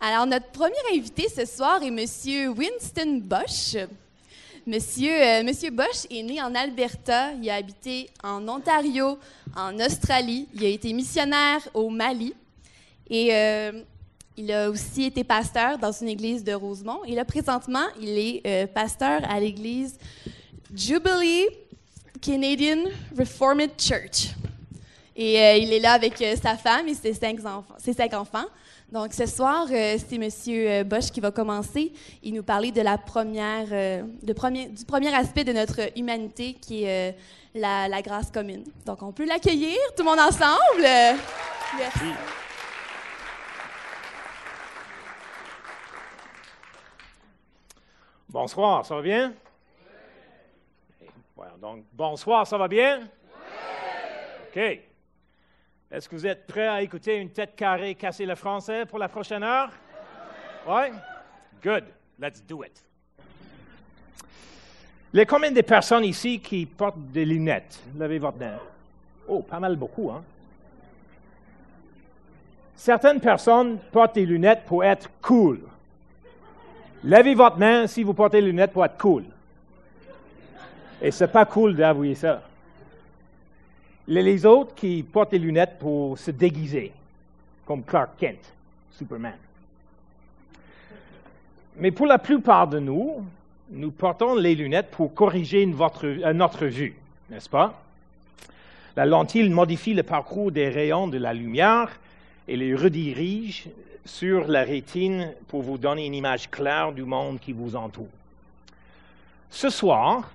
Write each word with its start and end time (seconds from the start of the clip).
Alors, 0.00 0.26
notre 0.26 0.46
premier 0.52 0.76
invité 0.94 1.26
ce 1.28 1.44
soir 1.44 1.82
est 1.82 1.90
Monsieur 1.90 2.50
Winston 2.50 3.20
Bosch. 3.20 3.76
Monsieur, 4.64 5.10
euh, 5.10 5.42
Monsieur 5.42 5.70
Bosch 5.72 6.06
est 6.08 6.22
né 6.22 6.40
en 6.40 6.54
Alberta. 6.54 7.32
Il 7.32 7.50
a 7.50 7.56
habité 7.56 8.08
en 8.22 8.46
Ontario, 8.46 9.18
en 9.56 9.74
Australie. 9.80 10.46
Il 10.54 10.64
a 10.64 10.68
été 10.68 10.92
missionnaire 10.92 11.68
au 11.74 11.90
Mali. 11.90 12.32
Et 13.10 13.34
euh, 13.34 13.72
il 14.36 14.52
a 14.52 14.70
aussi 14.70 15.02
été 15.02 15.24
pasteur 15.24 15.78
dans 15.78 15.90
une 15.90 16.10
église 16.10 16.44
de 16.44 16.52
Rosemont. 16.52 17.02
Et 17.04 17.16
là, 17.16 17.24
présentement, 17.24 17.86
il 18.00 18.10
est 18.10 18.42
euh, 18.46 18.66
pasteur 18.68 19.22
à 19.28 19.40
l'église 19.40 19.98
Jubilee 20.72 21.48
Canadian 22.20 22.84
Reformed 23.18 23.72
Church. 23.76 24.28
Et 25.16 25.58
il 25.60 25.72
est 25.72 25.80
là 25.80 25.94
avec 25.94 26.22
sa 26.40 26.56
femme 26.56 26.86
et. 26.86 26.94
Ses 26.94 27.14
cinq 27.14 27.44
enfants. 28.14 28.46
Donc 28.90 29.12
ce 29.12 29.26
soir, 29.26 29.66
euh, 29.70 29.98
c'est 29.98 30.16
M. 30.16 30.88
Bosch 30.88 31.10
qui 31.10 31.20
va 31.20 31.30
commencer 31.30 31.92
et 32.22 32.32
nous 32.32 32.42
parler 32.42 32.72
de 32.72 32.80
la 32.80 32.96
première, 32.96 33.66
euh, 33.70 34.02
de 34.22 34.32
premier, 34.32 34.68
du 34.68 34.84
premier 34.86 35.14
aspect 35.14 35.44
de 35.44 35.52
notre 35.52 35.96
humanité 35.98 36.54
qui 36.54 36.84
est 36.84 37.10
euh, 37.10 37.18
la, 37.54 37.86
la 37.86 38.00
grâce 38.00 38.30
commune. 38.30 38.64
Donc 38.86 39.02
on 39.02 39.12
peut 39.12 39.26
l'accueillir, 39.26 39.76
tout 39.94 40.02
le 40.02 40.08
monde 40.08 40.20
ensemble. 40.20 40.82
Merci. 41.76 42.14
Bonsoir, 48.30 48.86
ça 48.86 48.94
va 48.94 49.02
bien? 49.02 49.34
Voilà, 51.36 51.52
donc, 51.60 51.84
bonsoir, 51.92 52.46
ça 52.46 52.56
va 52.56 52.68
bien? 52.68 53.06
OK. 54.48 54.87
Est-ce 55.90 56.06
que 56.06 56.16
vous 56.16 56.26
êtes 56.26 56.46
prêts 56.46 56.68
à 56.68 56.82
écouter 56.82 57.16
une 57.16 57.30
tête 57.30 57.56
carrée 57.56 57.94
casser 57.94 58.26
le 58.26 58.34
français 58.34 58.84
pour 58.84 58.98
la 58.98 59.08
prochaine 59.08 59.42
heure? 59.42 59.70
Oui? 60.66 60.90
Good. 61.62 61.84
Let's 62.20 62.44
do 62.46 62.62
it. 62.62 62.84
Il 65.14 65.18
y 65.18 65.20
a 65.22 65.24
combien 65.24 65.50
de 65.50 65.60
personnes 65.62 66.04
ici 66.04 66.40
qui 66.40 66.66
portent 66.66 66.98
des 67.10 67.24
lunettes? 67.24 67.80
Levez 67.98 68.18
votre 68.18 68.36
main. 68.36 68.58
Oh, 69.26 69.40
pas 69.40 69.58
mal 69.58 69.76
beaucoup, 69.76 70.10
hein? 70.10 70.22
Certaines 72.76 73.20
personnes 73.20 73.78
portent 73.90 74.16
des 74.16 74.26
lunettes 74.26 74.64
pour 74.66 74.84
être 74.84 75.08
cool. 75.22 75.60
Levez 77.02 77.34
votre 77.34 77.56
main 77.56 77.86
si 77.86 78.02
vous 78.02 78.12
portez 78.12 78.40
des 78.40 78.46
lunettes 78.46 78.72
pour 78.72 78.84
être 78.84 78.98
cool. 78.98 79.24
Et 81.00 81.10
c'est 81.10 81.28
pas 81.28 81.46
cool 81.46 81.74
d'avouer 81.74 82.14
ça. 82.14 82.42
Les 84.08 84.46
autres 84.46 84.74
qui 84.74 85.02
portent 85.02 85.32
des 85.32 85.38
lunettes 85.38 85.78
pour 85.78 86.18
se 86.18 86.30
déguiser, 86.30 86.92
comme 87.66 87.82
Clark 87.82 88.12
Kent, 88.18 88.52
Superman. 88.90 89.34
Mais 91.76 91.90
pour 91.90 92.06
la 92.06 92.18
plupart 92.18 92.66
de 92.68 92.78
nous, 92.78 93.22
nous 93.70 93.90
portons 93.90 94.34
les 94.34 94.54
lunettes 94.54 94.90
pour 94.90 95.12
corriger 95.12 95.66
notre 95.66 96.66
vue, 96.66 96.96
n'est-ce 97.28 97.50
pas? 97.50 97.82
La 98.96 99.04
lentille 99.04 99.50
modifie 99.50 99.92
le 99.92 100.02
parcours 100.02 100.50
des 100.50 100.70
rayons 100.70 101.06
de 101.06 101.18
la 101.18 101.34
lumière 101.34 102.00
et 102.48 102.56
les 102.56 102.74
redirige 102.74 103.68
sur 104.06 104.48
la 104.48 104.62
rétine 104.62 105.34
pour 105.48 105.62
vous 105.62 105.76
donner 105.76 106.06
une 106.06 106.14
image 106.14 106.50
claire 106.50 106.92
du 106.92 107.02
monde 107.02 107.38
qui 107.38 107.52
vous 107.52 107.76
entoure. 107.76 108.08
Ce 109.50 109.68
soir, 109.68 110.30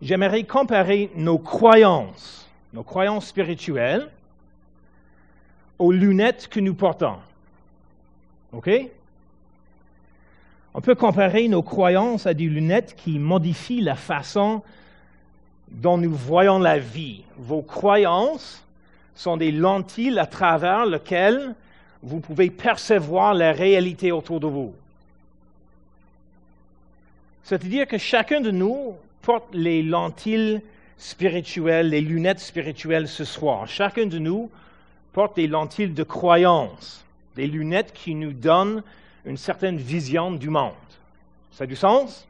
j'aimerais 0.00 0.44
comparer 0.44 1.10
nos 1.14 1.38
croyances, 1.38 2.45
nos 2.72 2.82
croyances 2.82 3.26
spirituelles, 3.26 4.08
aux 5.78 5.92
lunettes 5.92 6.48
que 6.48 6.60
nous 6.60 6.74
portons. 6.74 7.16
OK? 8.52 8.70
On 10.74 10.80
peut 10.80 10.94
comparer 10.94 11.48
nos 11.48 11.62
croyances 11.62 12.26
à 12.26 12.34
des 12.34 12.44
lunettes 12.44 12.94
qui 12.96 13.18
modifient 13.18 13.80
la 13.80 13.94
façon 13.94 14.62
dont 15.70 15.98
nous 15.98 16.12
voyons 16.12 16.58
la 16.58 16.78
vie. 16.78 17.24
Vos 17.38 17.62
croyances 17.62 18.62
sont 19.14 19.36
des 19.36 19.52
lentilles 19.52 20.18
à 20.18 20.26
travers 20.26 20.86
lesquelles 20.86 21.54
vous 22.02 22.20
pouvez 22.20 22.50
percevoir 22.50 23.34
la 23.34 23.52
réalité 23.52 24.12
autour 24.12 24.38
de 24.38 24.46
vous. 24.46 24.74
C'est-à-dire 27.42 27.86
que 27.86 27.98
chacun 27.98 28.40
de 28.40 28.50
nous 28.50 28.94
porte 29.22 29.46
les 29.54 29.82
lentilles 29.82 30.60
spirituelles, 30.98 31.90
les 31.90 32.00
lunettes 32.00 32.40
spirituelles 32.40 33.08
ce 33.08 33.24
soir. 33.24 33.66
Chacun 33.66 34.06
de 34.06 34.18
nous 34.18 34.50
porte 35.12 35.36
des 35.36 35.46
lentilles 35.46 35.90
de 35.90 36.02
croyance, 36.02 37.04
des 37.34 37.46
lunettes 37.46 37.92
qui 37.92 38.14
nous 38.14 38.32
donnent 38.32 38.82
une 39.24 39.36
certaine 39.36 39.76
vision 39.76 40.30
du 40.30 40.48
monde. 40.48 40.72
Ça 41.52 41.64
a 41.64 41.66
du 41.66 41.76
sens? 41.76 42.26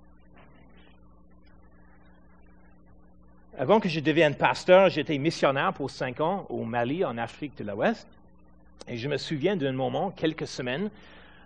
Avant 3.58 3.80
que 3.80 3.88
je 3.88 4.00
devienne 4.00 4.34
pasteur, 4.34 4.90
j'étais 4.90 5.16
missionnaire 5.18 5.72
pour 5.72 5.90
cinq 5.90 6.20
ans 6.20 6.46
au 6.50 6.64
Mali, 6.64 7.04
en 7.04 7.16
Afrique 7.16 7.56
de 7.56 7.64
l'Ouest. 7.64 8.06
Et 8.86 8.98
je 8.98 9.08
me 9.08 9.16
souviens 9.16 9.56
d'un 9.56 9.72
moment, 9.72 10.10
quelques 10.10 10.46
semaines 10.46 10.90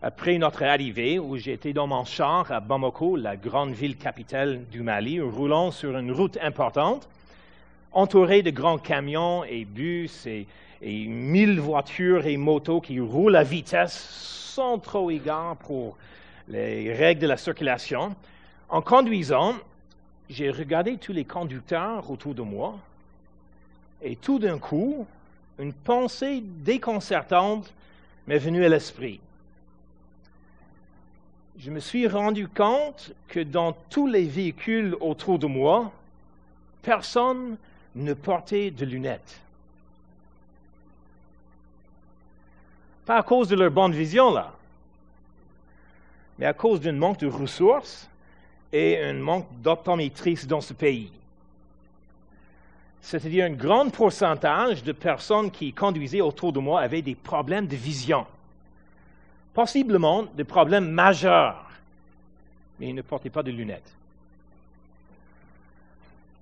après 0.03 0.39
notre 0.39 0.63
arrivée, 0.63 1.19
où 1.19 1.37
j'étais 1.37 1.75
dans 1.75 1.87
mon 1.87 2.05
char 2.05 2.51
à 2.51 2.61
Bamako, 2.61 3.17
la 3.17 3.37
grande 3.37 3.73
ville 3.73 3.97
capitale 3.97 4.65
du 4.71 4.81
Mali, 4.81 5.21
roulant 5.21 5.71
sur 5.71 5.97
une 5.99 6.11
route 6.11 6.39
importante, 6.41 7.07
entouré 7.93 8.43
de 8.43 8.51
grands 8.51 8.79
camions 8.79 9.45
et 9.45 9.67
bus 9.67 10.25
et, 10.27 10.47
et 10.81 11.07
mille 11.07 11.61
voitures 11.61 12.27
et 12.27 12.39
motos 12.39 12.81
qui 12.81 12.99
roulent 12.99 13.37
à 13.37 13.43
vitesse 13.43 13.93
sans 14.55 14.79
trop 14.79 15.11
égard 15.11 15.57
pour 15.57 15.99
les 16.49 16.95
règles 16.95 17.21
de 17.21 17.27
la 17.27 17.37
circulation. 17.37 18.17
En 18.71 18.81
conduisant, 18.81 19.55
j'ai 20.31 20.51
regardé 20.51 20.97
tous 20.97 21.13
les 21.13 21.25
conducteurs 21.25 22.11
autour 22.11 22.35
de 22.35 22.43
moi 22.43 22.79
et 24.01 24.17
tout 24.17 24.39
d'un 24.39 24.59
coup, 24.59 25.07
une 25.59 25.75
pensée 25.75 26.43
déconcertante 26.43 27.75
m'est 28.27 28.39
venue 28.39 28.65
à 28.65 28.69
l'esprit. 28.71 29.21
Je 31.63 31.71
me 31.71 31.81
suis 31.81 32.09
rendu 32.09 32.49
compte 32.49 33.13
que 33.29 33.41
dans 33.41 33.75
tous 33.91 34.07
les 34.07 34.25
véhicules 34.25 34.97
autour 34.99 35.39
de 35.39 35.47
moi, 35.47 35.93
personne 36.81 37.59
ne 37.95 38.15
portait 38.15 38.71
de 38.71 38.87
lunettes. 38.87 39.39
Pas 43.05 43.19
à 43.19 43.23
cause 43.23 43.49
de 43.49 43.57
leur 43.57 43.71
bonne 43.71 43.93
vision, 43.93 44.33
là, 44.33 44.55
mais 46.39 46.47
à 46.47 46.55
cause 46.55 46.81
d'un 46.81 46.93
manque 46.93 47.19
de 47.19 47.27
ressources 47.27 48.09
et 48.73 48.99
un 48.99 49.13
manque 49.13 49.49
d'optométristes 49.61 50.47
dans 50.47 50.63
ce 50.63 50.73
pays. 50.73 51.13
C'est-à-dire 53.03 53.45
un 53.45 53.51
grand 53.51 53.91
pourcentage 53.91 54.83
de 54.83 54.93
personnes 54.93 55.51
qui 55.51 55.75
conduisaient 55.75 56.23
autour 56.23 56.55
de 56.55 56.59
moi 56.59 56.81
avaient 56.81 57.03
des 57.03 57.15
problèmes 57.15 57.67
de 57.67 57.77
vision, 57.77 58.27
possiblement 59.55 60.25
des 60.35 60.45
problèmes 60.45 60.91
majeurs, 60.91 61.71
mais 62.79 62.89
ils 62.89 62.95
ne 62.95 63.03
portaient 63.03 63.31
pas 63.31 63.43
de 63.43 63.51
lunettes. 63.51 63.93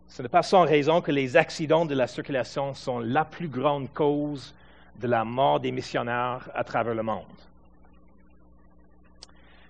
Ce 0.09 0.23
n'est 0.23 0.29
pas 0.29 0.43
sans 0.43 0.63
raison 0.63 1.01
que 1.01 1.13
les 1.13 1.37
accidents 1.37 1.85
de 1.85 1.95
la 1.95 2.07
circulation 2.07 2.75
sont 2.75 2.99
la 2.99 3.25
plus 3.25 3.49
grande 3.49 3.93
cause 3.93 4.55
de 5.01 5.07
la 5.07 5.25
mort 5.25 5.61
des 5.61 5.71
missionnaires 5.71 6.49
à 6.55 6.65
travers 6.65 6.95
le 6.95 7.03
monde. 7.03 7.25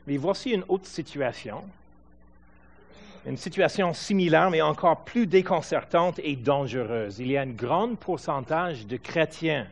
Mais 0.07 0.17
voici 0.17 0.51
une 0.51 0.65
autre 0.69 0.87
situation 0.87 1.63
une 3.29 3.37
situation 3.37 3.93
similaire, 3.93 4.51
mais 4.51 4.63
encore 4.63 5.05
plus 5.05 5.27
déconcertante 5.27 6.19
et 6.23 6.35
dangereuse. 6.35 7.19
Il 7.19 7.31
y 7.31 7.37
a 7.37 7.43
un 7.43 7.47
grand 7.47 7.95
pourcentage 7.95 8.87
de 8.87 8.97
chrétiens, 8.97 9.67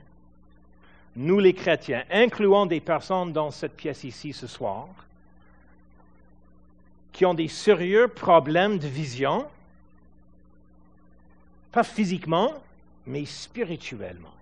nous 1.16 1.38
les 1.38 1.54
chrétiens, 1.54 2.04
incluant 2.10 2.66
des 2.66 2.80
personnes 2.80 3.32
dans 3.32 3.50
cette 3.50 3.74
pièce 3.74 4.04
ici 4.04 4.32
ce 4.32 4.46
soir, 4.46 4.88
qui 7.12 7.24
ont 7.24 7.34
des 7.34 7.48
sérieux 7.48 8.08
problèmes 8.08 8.78
de 8.78 8.86
vision, 8.86 9.46
pas 11.72 11.82
physiquement, 11.82 12.52
mais 13.06 13.24
spirituellement. 13.24 14.34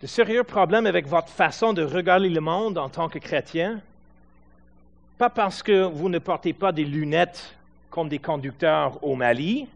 De 0.00 0.06
sérieux 0.06 0.44
problèmes 0.44 0.86
avec 0.86 1.08
votre 1.08 1.30
façon 1.30 1.72
de 1.72 1.82
regarder 1.82 2.28
le 2.28 2.40
monde 2.40 2.78
en 2.78 2.88
tant 2.88 3.08
que 3.08 3.18
chrétien, 3.18 3.80
pas 5.18 5.30
parce 5.30 5.62
que 5.62 5.82
vous 5.82 6.08
ne 6.08 6.18
portez 6.18 6.52
pas 6.52 6.72
des 6.72 6.84
lunettes 6.84 7.56
comme 7.90 8.08
des 8.08 8.18
conducteurs 8.18 9.02
au 9.02 9.16
Mali, 9.16 9.66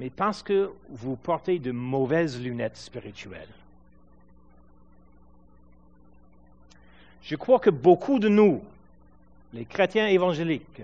mais 0.00 0.08
parce 0.08 0.42
que 0.42 0.70
vous 0.88 1.14
portez 1.14 1.58
de 1.58 1.72
mauvaises 1.72 2.40
lunettes 2.40 2.78
spirituelles. 2.78 3.46
Je 7.22 7.36
crois 7.36 7.58
que 7.58 7.68
beaucoup 7.68 8.18
de 8.18 8.30
nous, 8.30 8.62
les 9.52 9.66
chrétiens 9.66 10.06
évangéliques, 10.06 10.80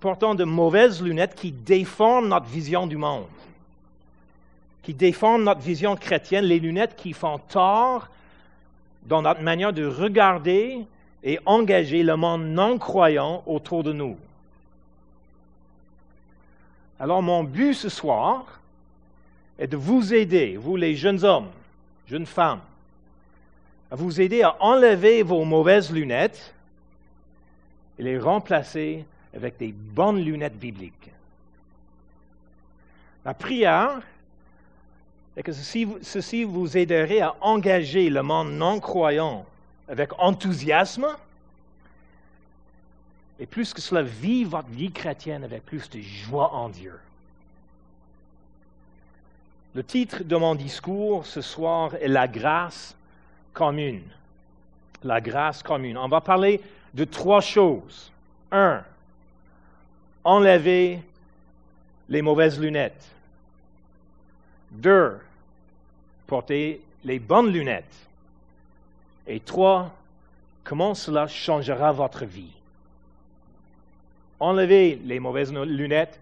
portons 0.00 0.34
de 0.34 0.42
mauvaises 0.42 1.00
lunettes 1.00 1.36
qui 1.36 1.52
déforment 1.52 2.26
notre 2.26 2.46
vision 2.46 2.88
du 2.88 2.96
monde, 2.96 3.28
qui 4.82 4.94
déforment 4.94 5.44
notre 5.44 5.60
vision 5.60 5.94
chrétienne, 5.94 6.44
les 6.44 6.58
lunettes 6.58 6.96
qui 6.96 7.12
font 7.12 7.38
tort 7.38 8.08
dans 9.04 9.22
notre 9.22 9.42
manière 9.42 9.72
de 9.72 9.86
regarder 9.86 10.80
et 11.22 11.38
engager 11.46 12.02
le 12.02 12.16
monde 12.16 12.46
non 12.46 12.78
croyant 12.78 13.44
autour 13.46 13.84
de 13.84 13.92
nous. 13.92 14.16
Alors 17.02 17.20
mon 17.20 17.42
but 17.42 17.74
ce 17.74 17.88
soir 17.88 18.60
est 19.58 19.66
de 19.66 19.76
vous 19.76 20.14
aider, 20.14 20.56
vous 20.56 20.76
les 20.76 20.94
jeunes 20.94 21.24
hommes, 21.24 21.50
jeunes 22.06 22.26
femmes, 22.26 22.60
à 23.90 23.96
vous 23.96 24.20
aider 24.20 24.42
à 24.42 24.54
enlever 24.62 25.24
vos 25.24 25.44
mauvaises 25.44 25.90
lunettes 25.90 26.54
et 27.98 28.04
les 28.04 28.20
remplacer 28.20 29.04
avec 29.34 29.58
des 29.58 29.72
bonnes 29.72 30.20
lunettes 30.24 30.56
bibliques. 30.56 31.10
La 33.24 33.34
prière 33.34 34.00
est 35.36 35.42
que 35.42 35.50
ceci, 35.50 35.88
ceci 36.02 36.44
vous 36.44 36.76
aiderait 36.76 37.20
à 37.20 37.34
engager 37.40 38.10
le 38.10 38.22
monde 38.22 38.52
non 38.52 38.78
croyant 38.78 39.44
avec 39.88 40.16
enthousiasme 40.20 41.08
et 43.42 43.46
plus 43.46 43.74
que 43.74 43.80
cela, 43.80 44.02
vivre 44.02 44.52
votre 44.52 44.68
vie 44.68 44.92
chrétienne 44.92 45.42
avec 45.42 45.66
plus 45.66 45.90
de 45.90 46.00
joie 46.00 46.54
en 46.54 46.68
Dieu. 46.68 46.96
Le 49.74 49.82
titre 49.82 50.22
de 50.22 50.36
mon 50.36 50.54
discours 50.54 51.26
ce 51.26 51.40
soir 51.40 51.96
est 51.96 52.06
La 52.06 52.28
grâce 52.28 52.94
commune. 53.52 54.04
La 55.02 55.20
grâce 55.20 55.60
commune. 55.60 55.98
On 55.98 56.06
va 56.06 56.20
parler 56.20 56.60
de 56.94 57.02
trois 57.02 57.40
choses. 57.40 58.12
Un, 58.52 58.84
enlever 60.22 61.02
les 62.08 62.22
mauvaises 62.22 62.60
lunettes. 62.60 63.10
Deux, 64.70 65.18
porter 66.28 66.80
les 67.02 67.18
bonnes 67.18 67.50
lunettes. 67.50 68.06
Et 69.26 69.40
trois, 69.40 69.90
comment 70.62 70.94
cela 70.94 71.26
changera 71.26 71.90
votre 71.90 72.24
vie. 72.24 72.52
Enlevez 74.42 75.00
les 75.04 75.20
mauvaises 75.20 75.52
lunettes, 75.52 76.18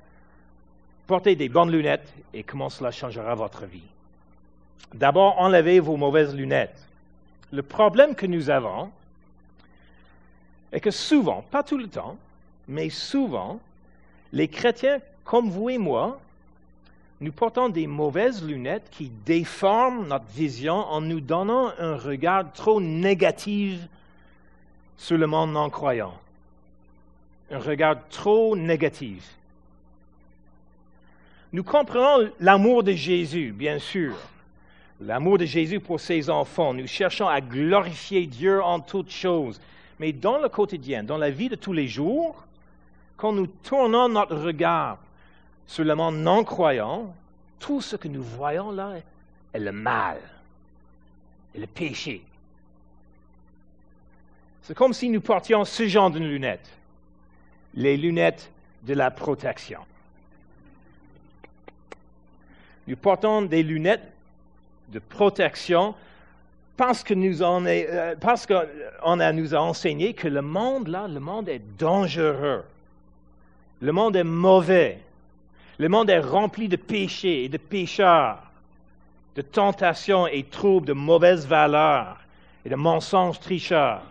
portez 1.07 1.37
des 1.37 1.49
bonnes 1.49 1.71
lunettes 1.71 2.13
et 2.35 2.43
comment 2.43 2.69
cela 2.69 2.91
changera 2.91 3.35
votre 3.35 3.65
vie. 3.65 3.89
D'abord, 4.93 5.39
enlevez 5.39 5.81
vos 5.81 5.97
mauvaises 5.97 6.35
lunettes. 6.35 6.87
Le 7.51 7.63
problème 7.63 8.15
que 8.15 8.27
nous 8.27 8.51
avons 8.51 8.91
est 10.71 10.81
que 10.81 10.91
souvent, 10.91 11.43
pas 11.51 11.63
tout 11.63 11.79
le 11.79 11.89
temps, 11.89 12.19
mais 12.69 12.91
souvent, 12.91 13.59
les 14.35 14.49
chrétiens 14.49 14.99
comme 15.25 15.49
vous 15.49 15.71
et 15.71 15.79
moi, 15.79 16.21
nous 17.23 17.33
portons 17.33 17.71
des 17.71 17.87
mauvaises 17.87 18.45
lunettes 18.45 18.91
qui 18.91 19.11
déforment 19.25 20.07
notre 20.09 20.27
vision 20.27 20.75
en 20.75 21.01
nous 21.01 21.23
donnant 21.23 21.73
un 21.79 21.97
regard 21.97 22.53
trop 22.53 22.83
négatif 22.83 23.81
sur 24.99 25.17
le 25.17 25.27
monde 25.27 25.53
non 25.53 25.71
croyant. 25.71 26.13
Un 27.51 27.59
regard 27.59 27.97
trop 28.09 28.57
négatif. 28.57 29.37
Nous 31.53 31.65
comprenons 31.65 32.31
l'amour 32.39 32.85
de 32.85 32.93
Jésus, 32.93 33.53
bien 33.53 33.79
sûr. 33.79 34.15
L'amour 35.01 35.39
de 35.39 35.45
Jésus 35.45 35.81
pour 35.81 35.99
ses 35.99 36.31
enfants. 36.31 36.75
Nous 36.75 36.87
cherchons 36.87 37.27
à 37.27 37.41
glorifier 37.41 38.27
Dieu 38.27 38.63
en 38.63 38.79
toutes 38.81 39.11
choses. 39.11 39.61
Mais 39.99 40.13
dans 40.13 40.39
le 40.39 40.49
quotidien, 40.49 41.03
dans 41.03 41.19
la 41.19 41.31
vie 41.31 41.49
de 41.49 41.57
tous 41.57 41.73
les 41.73 41.89
jours, 41.89 42.47
quand 43.17 43.33
nous 43.33 43.49
tournons 43.49 44.09
notre 44.09 44.37
regard 44.37 44.99
sur 45.67 45.85
le 45.85 45.95
monde 45.95 46.17
non 46.17 46.45
croyant, 46.45 47.13
tout 47.59 47.81
ce 47.81 47.97
que 47.97 48.09
nous 48.09 48.23
voyons 48.23 48.71
là 48.71 48.95
est 49.53 49.59
le 49.59 49.73
mal, 49.73 50.19
et 51.55 51.61
le 51.61 51.67
péché. 51.67 52.23
C'est 54.63 54.75
comme 54.75 54.93
si 54.93 55.09
nous 55.09 55.21
portions 55.21 55.65
ce 55.65 55.87
genre 55.87 56.11
de 56.11 56.19
lunettes, 56.19 56.71
les 57.75 57.97
lunettes 57.97 58.51
de 58.83 58.95
la 58.95 59.11
protection. 59.11 59.81
Nous 62.87 62.97
portons 62.97 63.43
des 63.43 63.63
lunettes 63.63 64.13
de 64.89 64.99
protection 64.99 65.95
parce 66.77 67.05
que 67.05 67.15
nous 67.15 67.43
en 67.43 67.65
euh, 67.67 68.15
parce 68.21 68.47
qu'on 68.47 69.21
a 69.21 69.33
nous 69.33 69.55
a 69.55 69.59
enseigné 69.59 70.15
que 70.15 70.27
le 70.27 70.43
monde 70.43 70.89
là, 70.89 71.07
le 71.07 71.21
monde 71.21 71.49
est 71.49 71.63
dangereux, 71.79 72.65
le 73.81 73.93
monde 73.93 74.17
est 74.17 74.25
mauvais, 74.25 74.99
le 75.79 75.89
monde 75.89 76.11
est 76.11 76.21
rempli 76.21 76.69
de 76.69 76.77
péchés 76.77 77.45
et 77.45 77.49
de 77.49 77.59
pécheurs, 77.59 78.43
de 79.37 79.43
tentations 79.43 80.27
et 80.27 80.43
troubles, 80.43 80.87
de 80.87 80.93
mauvaises 80.93 81.47
valeurs 81.47 82.19
et 82.65 82.71
de 82.71 82.77
mensonges 82.77 83.39
tricheurs. 83.41 84.10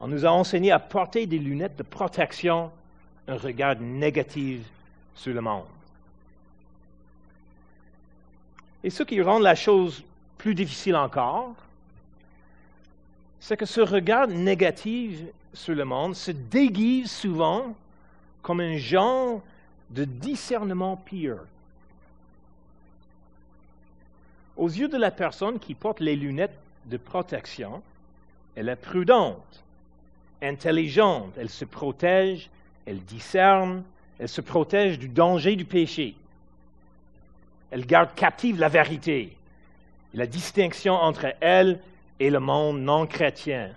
On 0.00 0.08
nous 0.08 0.24
a 0.24 0.30
enseigné 0.30 0.72
à 0.72 0.78
porter 0.78 1.26
des 1.26 1.38
lunettes 1.38 1.76
de 1.76 1.82
protection, 1.82 2.70
un 3.28 3.36
regard 3.36 3.76
négatif 3.76 4.62
sur 5.14 5.34
le 5.34 5.42
monde. 5.42 5.66
Et 8.82 8.88
ce 8.88 9.02
qui 9.02 9.20
rend 9.20 9.38
la 9.38 9.54
chose 9.54 10.02
plus 10.38 10.54
difficile 10.54 10.96
encore, 10.96 11.54
c'est 13.40 13.56
que 13.56 13.66
ce 13.66 13.82
regard 13.82 14.26
négatif 14.28 15.20
sur 15.52 15.74
le 15.74 15.84
monde 15.84 16.14
se 16.14 16.30
déguise 16.30 17.10
souvent 17.10 17.74
comme 18.42 18.60
un 18.60 18.78
genre 18.78 19.42
de 19.90 20.04
discernement 20.04 20.96
pire. 20.96 21.38
Aux 24.56 24.68
yeux 24.68 24.88
de 24.88 24.96
la 24.96 25.10
personne 25.10 25.58
qui 25.58 25.74
porte 25.74 26.00
les 26.00 26.16
lunettes 26.16 26.58
de 26.86 26.96
protection, 26.96 27.82
elle 28.54 28.68
est 28.68 28.76
prudente, 28.76 29.62
intelligente, 30.42 31.34
elle 31.38 31.48
se 31.48 31.64
protège, 31.64 32.50
elle 32.86 33.00
discerne, 33.00 33.82
elle 34.18 34.28
se 34.28 34.40
protège 34.40 34.98
du 34.98 35.08
danger 35.08 35.56
du 35.56 35.64
péché. 35.64 36.14
Elle 37.70 37.86
garde 37.86 38.14
captive 38.14 38.58
la 38.58 38.68
vérité, 38.68 39.36
la 40.14 40.26
distinction 40.26 40.94
entre 40.94 41.34
elle 41.40 41.80
et 42.18 42.30
le 42.30 42.40
monde 42.40 42.80
non 42.80 43.06
chrétien. 43.06 43.70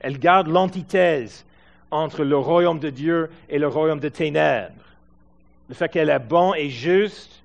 Elle 0.00 0.18
garde 0.18 0.48
l'antithèse 0.48 1.44
entre 1.90 2.24
le 2.24 2.36
royaume 2.36 2.78
de 2.78 2.90
Dieu 2.90 3.30
et 3.48 3.58
le 3.58 3.68
royaume 3.68 4.00
de 4.00 4.08
ténèbres 4.08 4.84
le 5.68 5.74
fait 5.74 5.88
qu'elle 5.88 6.10
est 6.10 6.18
bon 6.18 6.54
et 6.54 6.68
juste, 6.68 7.42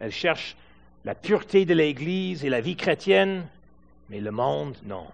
elle 0.00 0.12
cherche 0.12 0.56
la 1.04 1.14
pureté 1.14 1.64
de 1.64 1.74
l'Église 1.74 2.44
et 2.44 2.48
la 2.48 2.60
vie 2.60 2.76
chrétienne, 2.76 3.46
mais 4.10 4.20
le 4.20 4.30
monde, 4.30 4.76
non. 4.84 5.06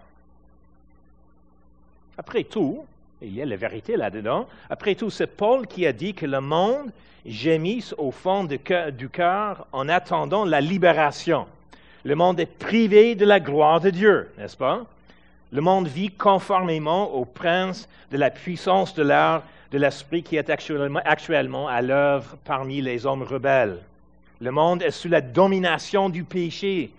Après 2.21 2.43
tout, 2.43 2.85
il 3.23 3.33
y 3.33 3.41
a 3.41 3.45
la 3.47 3.55
vérité 3.55 3.97
là-dedans, 3.97 4.47
après 4.69 4.93
tout, 4.93 5.09
c'est 5.09 5.25
Paul 5.25 5.65
qui 5.65 5.87
a 5.87 5.91
dit 5.91 6.13
que 6.13 6.27
le 6.27 6.39
monde 6.39 6.91
gémisse 7.25 7.95
au 7.97 8.11
fond 8.11 8.43
du 8.43 8.59
cœur 8.59 9.65
en 9.71 9.89
attendant 9.89 10.45
la 10.45 10.61
libération. 10.61 11.47
Le 12.03 12.13
monde 12.13 12.39
est 12.39 12.45
privé 12.59 13.15
de 13.15 13.25
la 13.25 13.39
gloire 13.39 13.81
de 13.81 13.89
Dieu, 13.89 14.29
n'est-ce 14.37 14.55
pas? 14.55 14.85
Le 15.51 15.61
monde 15.61 15.87
vit 15.87 16.11
conformément 16.11 17.11
au 17.11 17.25
prince 17.25 17.89
de 18.11 18.17
la 18.17 18.29
puissance 18.29 18.93
de 18.93 19.01
l'air 19.01 19.41
de 19.71 19.79
l'esprit 19.79 20.21
qui 20.21 20.35
est 20.35 20.51
actuellement, 20.51 21.67
à 21.67 21.81
l'œuvre 21.81 22.37
parmi 22.45 22.83
les 22.83 23.07
hommes 23.07 23.23
rebelles. 23.23 23.79
Le 24.39 24.51
monde 24.51 24.83
est 24.83 24.91
sous 24.91 25.09
la 25.09 25.21
domination 25.21 26.07
du 26.07 26.23
péché, 26.23 26.91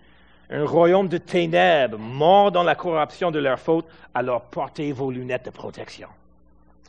un 0.52 0.66
royaume 0.66 1.08
de 1.08 1.16
ténèbres, 1.16 1.98
mort 1.98 2.52
dans 2.52 2.62
la 2.62 2.74
corruption 2.74 3.30
de 3.30 3.38
leur 3.38 3.58
faute, 3.58 3.86
alors 4.12 4.42
portez 4.42 4.92
vos 4.92 5.10
lunettes 5.10 5.46
de 5.46 5.50
protection. 5.50 6.08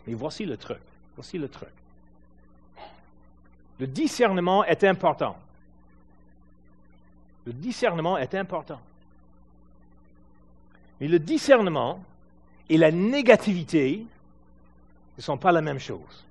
Mais 0.05 0.13
voici 0.13 0.46
le 0.46 0.58
truc, 0.58 0.82
voici 1.15 1.38
le 1.38 1.48
truc. 1.48 1.70
Le 3.79 3.88
discernement 3.88 4.65
est 4.65 4.84
important. 4.84 5.38
Le 7.46 7.53
discernement 7.53 8.17
est 8.17 8.36
important. 8.36 8.79
Mais 11.00 11.08
le 11.08 11.20
discernement 11.20 12.03
et 12.70 12.77
la 12.77 12.91
négativité 12.91 14.05
ne 15.17 15.22
sont 15.22 15.38
pas 15.38 15.53
la 15.53 15.62
même 15.62 15.79
chose. 15.79 16.25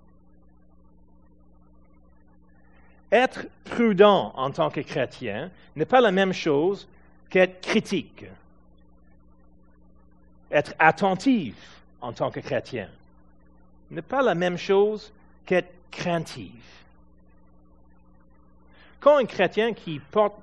Être 3.10 3.46
prudent 3.64 4.32
en 4.36 4.50
tant 4.50 4.70
que 4.70 4.80
chrétien 4.80 5.50
n'est 5.76 5.84
pas 5.84 6.00
la 6.00 6.12
même 6.12 6.32
chose 6.32 6.88
qu'être 7.32 7.62
critique. 7.62 8.26
Être 10.50 10.74
attentif 10.78 11.54
en 12.02 12.12
tant 12.12 12.30
que 12.30 12.40
chrétien 12.40 12.88
n'est 13.90 14.02
pas 14.02 14.20
la 14.20 14.34
même 14.34 14.58
chose 14.58 15.10
qu'être 15.46 15.72
craintif. 15.90 16.84
Quand 19.00 19.16
un 19.16 19.24
chrétien 19.24 19.72
qui 19.72 19.98
porte 19.98 20.34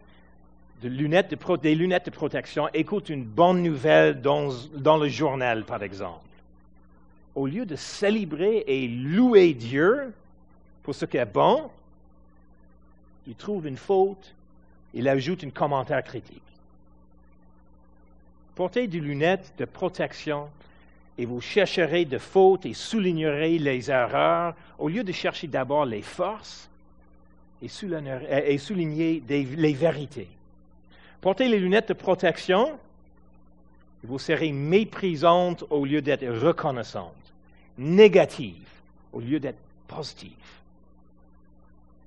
des 0.81 0.89
lunettes 0.89 1.29
de, 1.29 2.09
protection 2.09 2.67
écoute 2.73 3.09
une 3.09 3.23
bonne 3.23 3.61
nouvelle 3.61 4.19
dans 4.19 4.97
le 4.97 5.07
journal, 5.09 5.65
par 5.65 5.83
exemple, 5.83 6.25
au 7.35 7.45
lieu 7.45 7.67
de 7.67 7.75
célébrer 7.75 8.63
et 8.65 8.87
louer 8.87 9.53
Dieu 9.53 10.11
pour 10.81 10.95
ce 10.95 11.05
qui 11.05 11.17
est 11.17 11.25
bon, 11.25 11.69
il 13.27 13.35
trouve 13.35 13.67
une 13.67 13.77
faute, 13.77 14.33
il 14.95 15.07
ajoute 15.07 15.43
un 15.43 15.51
commentaire 15.51 16.03
critique. 16.03 16.41
Portez 18.59 18.87
des 18.87 18.99
lunettes 18.99 19.53
de 19.57 19.63
protection 19.63 20.49
et 21.17 21.25
vous 21.25 21.39
chercherez 21.39 22.03
de 22.03 22.17
fautes 22.17 22.65
et 22.65 22.73
soulignerez 22.73 23.57
les 23.57 23.89
erreurs 23.89 24.53
au 24.77 24.89
lieu 24.89 25.01
de 25.01 25.13
chercher 25.13 25.47
d'abord 25.47 25.85
les 25.85 26.01
forces 26.01 26.69
et 27.61 27.69
souligner 27.69 29.23
les 29.29 29.73
vérités. 29.73 30.27
Portez 31.21 31.47
les 31.47 31.57
lunettes 31.57 31.87
de 31.87 31.93
protection 31.93 32.77
et 34.03 34.07
vous 34.07 34.19
serez 34.19 34.51
méprisante 34.51 35.63
au 35.69 35.85
lieu 35.85 36.01
d'être 36.01 36.27
reconnaissante, 36.27 37.15
négative 37.77 38.67
au 39.13 39.21
lieu 39.21 39.39
d'être 39.39 39.61
positive. 39.87 40.33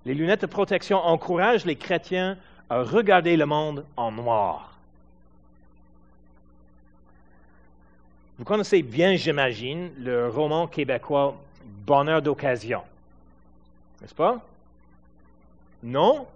Les 0.04 0.12
lunettes 0.12 0.42
de 0.42 0.46
protection 0.46 0.98
encouragent 0.98 1.64
les 1.64 1.76
chrétiens 1.76 2.36
à 2.68 2.82
regarder 2.82 3.38
le 3.38 3.46
monde 3.46 3.86
en 3.96 4.12
noir. 4.12 4.71
Vous 8.38 8.44
connaissez 8.44 8.82
bien, 8.82 9.14
j'imagine, 9.14 9.90
le 9.98 10.28
roman 10.28 10.66
québécois 10.66 11.36
Bonheur 11.86 12.22
d'occasion. 12.22 12.82
N'est-ce 14.00 14.14
pas? 14.14 14.40
Non? 15.82 16.26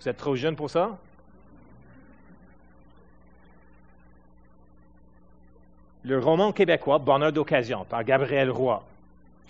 Vous 0.00 0.08
êtes 0.08 0.16
trop 0.16 0.34
jeune 0.34 0.56
pour 0.56 0.70
ça? 0.70 0.96
Le 6.04 6.18
roman 6.18 6.52
québécois 6.52 6.98
Bonheur 6.98 7.32
d'occasion 7.32 7.84
par 7.84 8.02
Gabriel 8.02 8.50
Roy. 8.50 8.82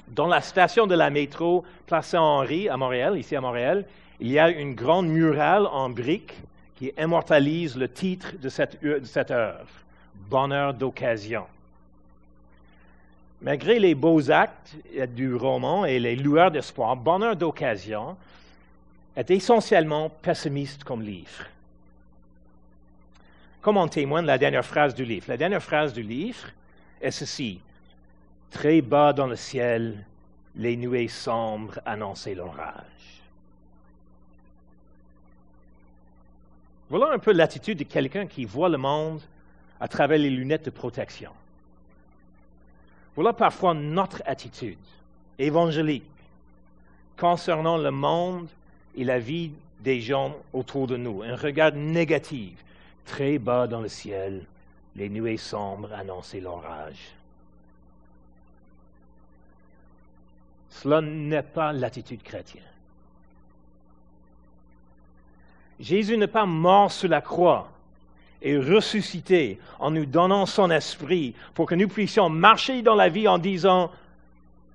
Dans 0.08 0.26
la 0.26 0.40
station 0.40 0.86
de 0.86 0.94
la 0.94 1.08
métro 1.08 1.64
Place 1.86 2.08
Saint-Henri 2.08 2.68
à 2.68 2.76
Montréal, 2.76 3.16
ici 3.16 3.36
à 3.36 3.40
Montréal, 3.40 3.86
il 4.20 4.28
y 4.28 4.38
a 4.38 4.50
une 4.50 4.74
grande 4.74 5.06
murale 5.06 5.66
en 5.66 5.88
briques 5.88 6.34
qui 6.76 6.92
immortalise 6.98 7.76
le 7.76 7.88
titre 7.88 8.34
de 8.40 8.48
cette, 8.48 8.82
de 8.82 9.04
cette 9.04 9.30
œuvre, 9.30 9.70
Bonheur 10.28 10.74
d'occasion. 10.74 11.44
Malgré 13.42 13.80
les 13.80 13.96
beaux 13.96 14.30
actes 14.30 14.76
du 15.16 15.34
roman 15.34 15.84
et 15.84 15.98
les 15.98 16.14
lueurs 16.14 16.52
d'espoir, 16.52 16.94
Bonheur 16.96 17.34
d'occasion 17.34 18.16
est 19.16 19.30
essentiellement 19.32 20.10
pessimiste 20.10 20.84
comme 20.84 21.02
livre. 21.02 21.46
Comme 23.60 23.76
en 23.76 23.88
témoigne 23.88 24.26
la 24.26 24.38
dernière 24.38 24.64
phrase 24.64 24.94
du 24.94 25.04
livre. 25.04 25.26
La 25.28 25.36
dernière 25.36 25.62
phrase 25.62 25.92
du 25.92 26.02
livre 26.02 26.48
est 27.00 27.10
ceci. 27.10 27.60
Très 28.50 28.80
bas 28.80 29.12
dans 29.12 29.26
le 29.26 29.36
ciel, 29.36 30.04
les 30.54 30.76
nuées 30.76 31.08
sombres 31.08 31.80
annonçaient 31.84 32.36
l'orage. 32.36 32.84
Voilà 36.90 37.10
un 37.10 37.18
peu 37.18 37.32
l'attitude 37.32 37.78
de 37.78 37.84
quelqu'un 37.84 38.26
qui 38.26 38.44
voit 38.44 38.68
le 38.68 38.78
monde 38.78 39.20
à 39.80 39.88
travers 39.88 40.18
les 40.18 40.30
lunettes 40.30 40.66
de 40.66 40.70
protection. 40.70 41.32
Voilà 43.14 43.32
parfois 43.32 43.74
notre 43.74 44.22
attitude 44.24 44.78
évangélique 45.38 46.04
concernant 47.16 47.76
le 47.76 47.90
monde 47.90 48.48
et 48.96 49.04
la 49.04 49.18
vie 49.18 49.52
des 49.80 50.00
gens 50.00 50.34
autour 50.52 50.86
de 50.86 50.96
nous. 50.96 51.22
Un 51.22 51.36
regard 51.36 51.72
négatif. 51.72 52.64
Très 53.04 53.38
bas 53.38 53.66
dans 53.66 53.80
le 53.80 53.88
ciel, 53.88 54.46
les 54.94 55.08
nuées 55.08 55.36
sombres 55.36 55.92
annonçaient 55.92 56.40
l'orage. 56.40 57.14
Cela 60.70 61.00
n'est 61.00 61.42
pas 61.42 61.72
l'attitude 61.72 62.22
chrétienne. 62.22 62.62
Jésus 65.80 66.16
n'est 66.16 66.28
pas 66.28 66.46
mort 66.46 66.92
sur 66.92 67.08
la 67.08 67.20
croix 67.20 67.68
et 68.42 68.58
ressuscité 68.58 69.58
en 69.78 69.90
nous 69.90 70.06
donnant 70.06 70.46
son 70.46 70.70
esprit 70.70 71.34
pour 71.54 71.66
que 71.66 71.74
nous 71.74 71.88
puissions 71.88 72.28
marcher 72.28 72.82
dans 72.82 72.94
la 72.94 73.08
vie 73.08 73.28
en 73.28 73.38
disant 73.38 73.90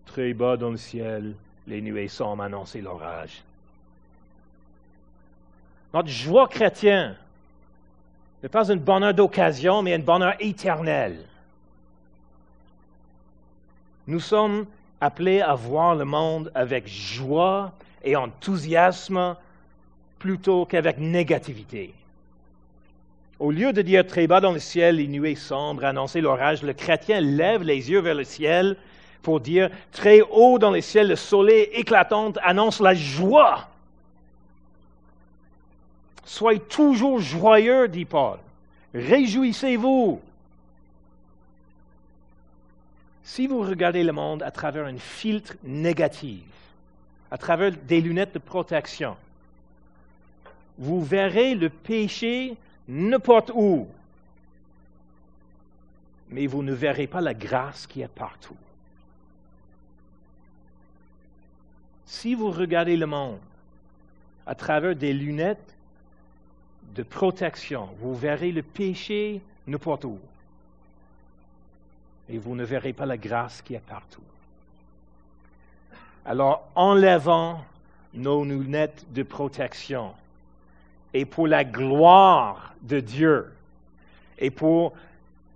Très 0.06 0.34
bas 0.34 0.58
dans 0.58 0.70
le 0.70 0.78
ciel, 0.78 1.36
les 1.68 1.82
nuées 1.82 2.08
sombres 2.08 2.44
annoncer 2.44 2.82
l'orage. 2.82 3.44
Notre 5.94 6.10
joie 6.10 6.48
chrétienne 6.48 7.16
n'est 8.42 8.50
pas 8.50 8.70
une 8.70 8.80
bonheur 8.80 9.14
d'occasion, 9.14 9.82
mais 9.82 9.94
un 9.94 10.00
bonheur 10.00 10.36
éternel. 10.40 11.26
Nous 14.08 14.20
sommes 14.20 14.66
appelés 15.02 15.42
à 15.42 15.54
voir 15.54 15.96
le 15.96 16.06
monde 16.06 16.52
avec 16.56 16.88
joie 16.88 17.74
et 18.04 18.16
enthousiasme 18.16 19.36
plutôt 20.20 20.66
qu'avec 20.66 20.98
négativité. 20.98 21.94
Au 23.40 23.52
lieu 23.52 23.72
de 23.72 23.82
dire 23.84 24.06
très 24.06 24.26
bas 24.26 24.42
dans 24.42 24.52
le 24.52 24.60
ciel, 24.60 24.96
les 24.96 25.08
nuées 25.08 25.36
sombres 25.36 25.86
annoncer 25.86 26.22
l'orage, 26.22 26.64
le 26.64 26.74
chrétien 26.74 27.22
lève 27.22 27.62
les 27.62 27.92
yeux 27.92 28.00
vers 28.00 28.16
le 28.16 28.24
ciel 28.24 28.76
pour 29.22 29.40
dire 29.40 29.70
très 29.92 30.22
haut 30.22 30.58
dans 30.58 30.72
le 30.72 30.82
ciel, 30.82 31.10
le 31.10 31.16
soleil 31.16 31.70
éclatant 31.74 32.32
annonce 32.44 32.80
la 32.80 32.96
joie. 32.96 33.68
Soyez 36.26 36.60
toujours 36.60 37.20
joyeux, 37.20 37.88
dit 37.88 38.06
Paul. 38.06 38.40
Réjouissez-vous. 38.94 40.20
Si 43.24 43.46
vous 43.46 43.62
regardez 43.62 44.04
le 44.04 44.14
monde 44.14 44.42
à 44.42 44.52
travers 44.52 44.86
un 44.86 44.98
filtre 44.98 45.56
négatif, 45.64 46.42
à 47.30 47.38
travers 47.38 47.72
des 47.72 48.02
lunettes 48.02 48.34
de 48.34 48.40
protection, 48.40 49.16
vous 50.78 51.04
verrez 51.04 51.54
le 51.54 51.70
péché 51.70 52.56
n'importe 52.88 53.52
où, 53.54 53.88
mais 56.30 56.48
vous 56.48 56.64
ne 56.64 56.74
verrez 56.74 57.08
pas 57.08 57.22
la 57.22 57.34
grâce 57.34 57.88
qui 57.88 58.02
est 58.02 58.08
partout. 58.08 58.58
Si 62.06 62.36
vous 62.36 62.52
regardez 62.52 62.96
le 62.96 63.06
monde 63.06 63.40
à 64.46 64.56
travers 64.56 64.96
des 64.96 65.14
lunettes 65.14 65.76
de 66.96 67.04
protection, 67.04 67.90
vous 68.00 68.16
verrez 68.16 68.52
le 68.52 68.64
péché 68.64 69.42
n'importe 69.68 70.06
où 70.06 70.20
et 72.30 72.38
vous 72.38 72.56
ne 72.56 72.64
verrez 72.64 72.94
pas 72.94 73.06
la 73.06 73.18
grâce 73.18 73.62
qui 73.62 73.76
est 73.76 73.80
partout. 73.80 74.22
Alors, 76.26 76.68
enlevant 76.76 77.64
nos 78.14 78.44
lunettes 78.44 79.06
de 79.14 79.24
protection 79.24 80.14
et 81.18 81.26
pour 81.26 81.48
la 81.48 81.64
gloire 81.64 82.76
de 82.84 83.00
Dieu 83.00 83.48
et 84.38 84.52
pour 84.52 84.94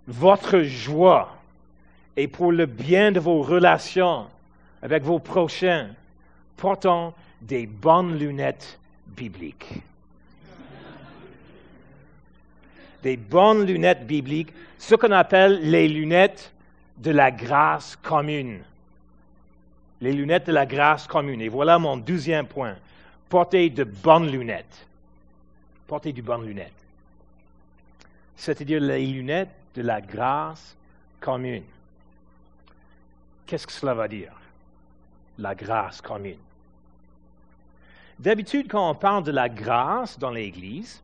votre 0.08 0.62
joie 0.62 1.38
et 2.18 2.28
pour 2.28 2.52
le 2.52 2.66
bien 2.66 3.12
de 3.12 3.20
vos 3.20 3.44
relations 3.44 4.26
avec 4.82 5.04
vos 5.04 5.20
prochains, 5.20 5.90
portons 6.58 7.14
des 7.44 7.68
bonnes 7.68 8.18
lunettes 8.18 8.80
bibliques. 9.06 9.84
Des 13.04 13.18
bonnes 13.18 13.64
lunettes 13.64 14.08
bibliques, 14.08 14.54
ce 14.80 14.96
qu'on 14.96 15.12
appelle 15.12 15.60
les 15.70 15.88
lunettes 15.88 16.52
de 16.98 17.12
la 17.12 17.30
grâce 17.30 17.96
commune. 17.98 18.62
Les 20.02 20.12
lunettes 20.12 20.48
de 20.48 20.54
la 20.54 20.66
grâce 20.66 21.06
commune. 21.06 21.42
Et 21.42 21.50
voilà 21.50 21.78
mon 21.78 21.98
deuxième 21.98 22.48
point. 22.48 22.76
Portez 23.30 23.70
de 23.70 23.84
bonnes 23.84 24.32
lunettes. 24.32 24.88
Portez 25.92 26.14
de 26.14 26.22
bonnes 26.22 26.46
lunettes. 26.46 26.86
C'est-à-dire 28.38 28.80
les 28.80 29.06
lunettes 29.06 29.54
de 29.76 29.82
la 29.82 30.00
grâce 30.00 30.78
commune. 31.20 31.66
Qu'est-ce 33.46 33.68
que 33.68 33.74
cela 33.74 33.94
va 33.94 34.08
dire? 34.08 34.32
La 35.38 35.54
grâce 35.54 36.00
commune. 36.00 36.38
D'habitude, 38.18 38.70
quand 38.70 38.90
on 38.90 38.96
parle 38.96 39.26
de 39.26 39.34
la 39.34 39.50
grâce 39.50 40.18
dans 40.18 40.30
l'Église, 40.32 41.02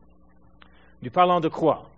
nous 1.02 1.10
parlons 1.10 1.40
de 1.40 1.48
quoi? 1.48 1.90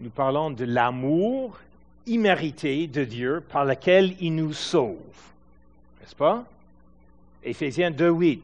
Nous 0.00 0.10
parlons 0.10 0.50
de 0.50 0.66
l'amour 0.66 1.58
immérité 2.04 2.86
de 2.88 3.04
Dieu 3.04 3.40
par 3.40 3.64
lequel 3.64 4.14
il 4.20 4.34
nous 4.34 4.52
sauve. 4.52 4.98
N'est-ce 5.98 6.14
pas? 6.14 6.44
Éphésiens 7.42 7.90
2.8. 7.90 8.38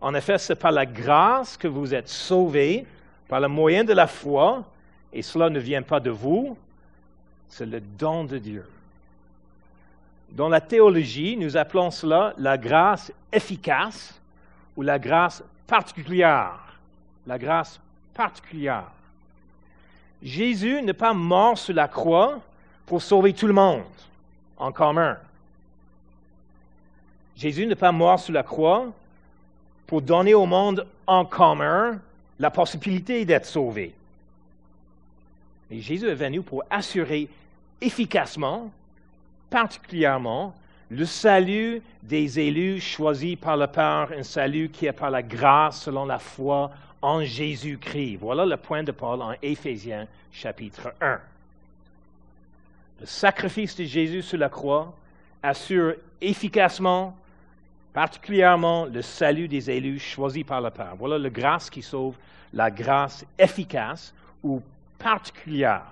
En 0.00 0.14
effet, 0.14 0.38
c'est 0.38 0.54
par 0.54 0.72
la 0.72 0.86
grâce 0.86 1.56
que 1.56 1.68
vous 1.68 1.94
êtes 1.94 2.08
sauvés, 2.08 2.86
par 3.28 3.40
le 3.40 3.48
moyen 3.48 3.84
de 3.84 3.92
la 3.92 4.06
foi, 4.06 4.64
et 5.12 5.22
cela 5.22 5.50
ne 5.50 5.58
vient 5.58 5.82
pas 5.82 6.00
de 6.00 6.10
vous, 6.10 6.56
c'est 7.48 7.66
le 7.66 7.80
don 7.80 8.24
de 8.24 8.38
Dieu. 8.38 8.64
Dans 10.30 10.48
la 10.48 10.60
théologie, 10.60 11.36
nous 11.36 11.56
appelons 11.56 11.90
cela 11.90 12.34
la 12.36 12.58
grâce 12.58 13.12
efficace 13.32 14.20
ou 14.76 14.82
la 14.82 14.98
grâce 14.98 15.42
particulière. 15.66 16.78
La 17.26 17.38
grâce 17.38 17.80
particulière. 18.14 18.90
Jésus 20.22 20.82
n'est 20.82 20.92
pas 20.92 21.14
mort 21.14 21.56
sur 21.56 21.74
la 21.74 21.88
croix 21.88 22.40
pour 22.86 23.00
sauver 23.00 23.32
tout 23.32 23.46
le 23.46 23.52
monde 23.52 23.82
en 24.56 24.72
commun. 24.72 25.16
Jésus 27.36 27.66
n'est 27.66 27.74
pas 27.74 27.92
mort 27.92 28.18
sur 28.18 28.32
la 28.32 28.42
croix 28.42 28.86
pour 29.88 30.02
donner 30.02 30.34
au 30.34 30.46
monde 30.46 30.86
en 31.06 31.24
commun 31.24 31.98
la 32.38 32.50
possibilité 32.50 33.24
d'être 33.24 33.46
sauvé. 33.46 33.94
Mais 35.70 35.80
Jésus 35.80 36.06
est 36.06 36.14
venu 36.14 36.42
pour 36.42 36.62
assurer 36.70 37.26
efficacement, 37.80 38.70
particulièrement, 39.50 40.54
le 40.90 41.06
salut 41.06 41.82
des 42.02 42.38
élus 42.38 42.80
choisis 42.80 43.36
par 43.36 43.56
le 43.56 43.66
Père, 43.66 44.10
un 44.16 44.22
salut 44.22 44.68
qui 44.68 44.86
est 44.86 44.92
par 44.92 45.10
la 45.10 45.22
grâce 45.22 45.82
selon 45.82 46.04
la 46.04 46.18
foi 46.18 46.70
en 47.00 47.24
Jésus-Christ. 47.24 48.18
Voilà 48.20 48.44
le 48.44 48.56
point 48.58 48.82
de 48.82 48.92
Paul 48.92 49.22
en 49.22 49.32
Éphésiens 49.42 50.06
chapitre 50.30 50.92
1. 51.00 51.18
Le 53.00 53.06
sacrifice 53.06 53.74
de 53.74 53.84
Jésus 53.84 54.22
sur 54.22 54.38
la 54.38 54.50
croix 54.50 54.94
assure 55.42 55.94
efficacement, 56.20 57.16
particulièrement, 57.92 58.86
le 58.86 59.02
salut 59.02 59.48
des 59.48 59.70
élus 59.70 59.98
choisis 59.98 60.44
par 60.44 60.60
le 60.60 60.70
Père. 60.70 60.94
Voilà 60.96 61.18
la 61.18 61.30
grâce 61.30 61.70
qui 61.70 61.82
sauve, 61.82 62.16
la 62.52 62.70
grâce 62.70 63.24
efficace 63.38 64.14
ou 64.42 64.62
particulière. 64.98 65.86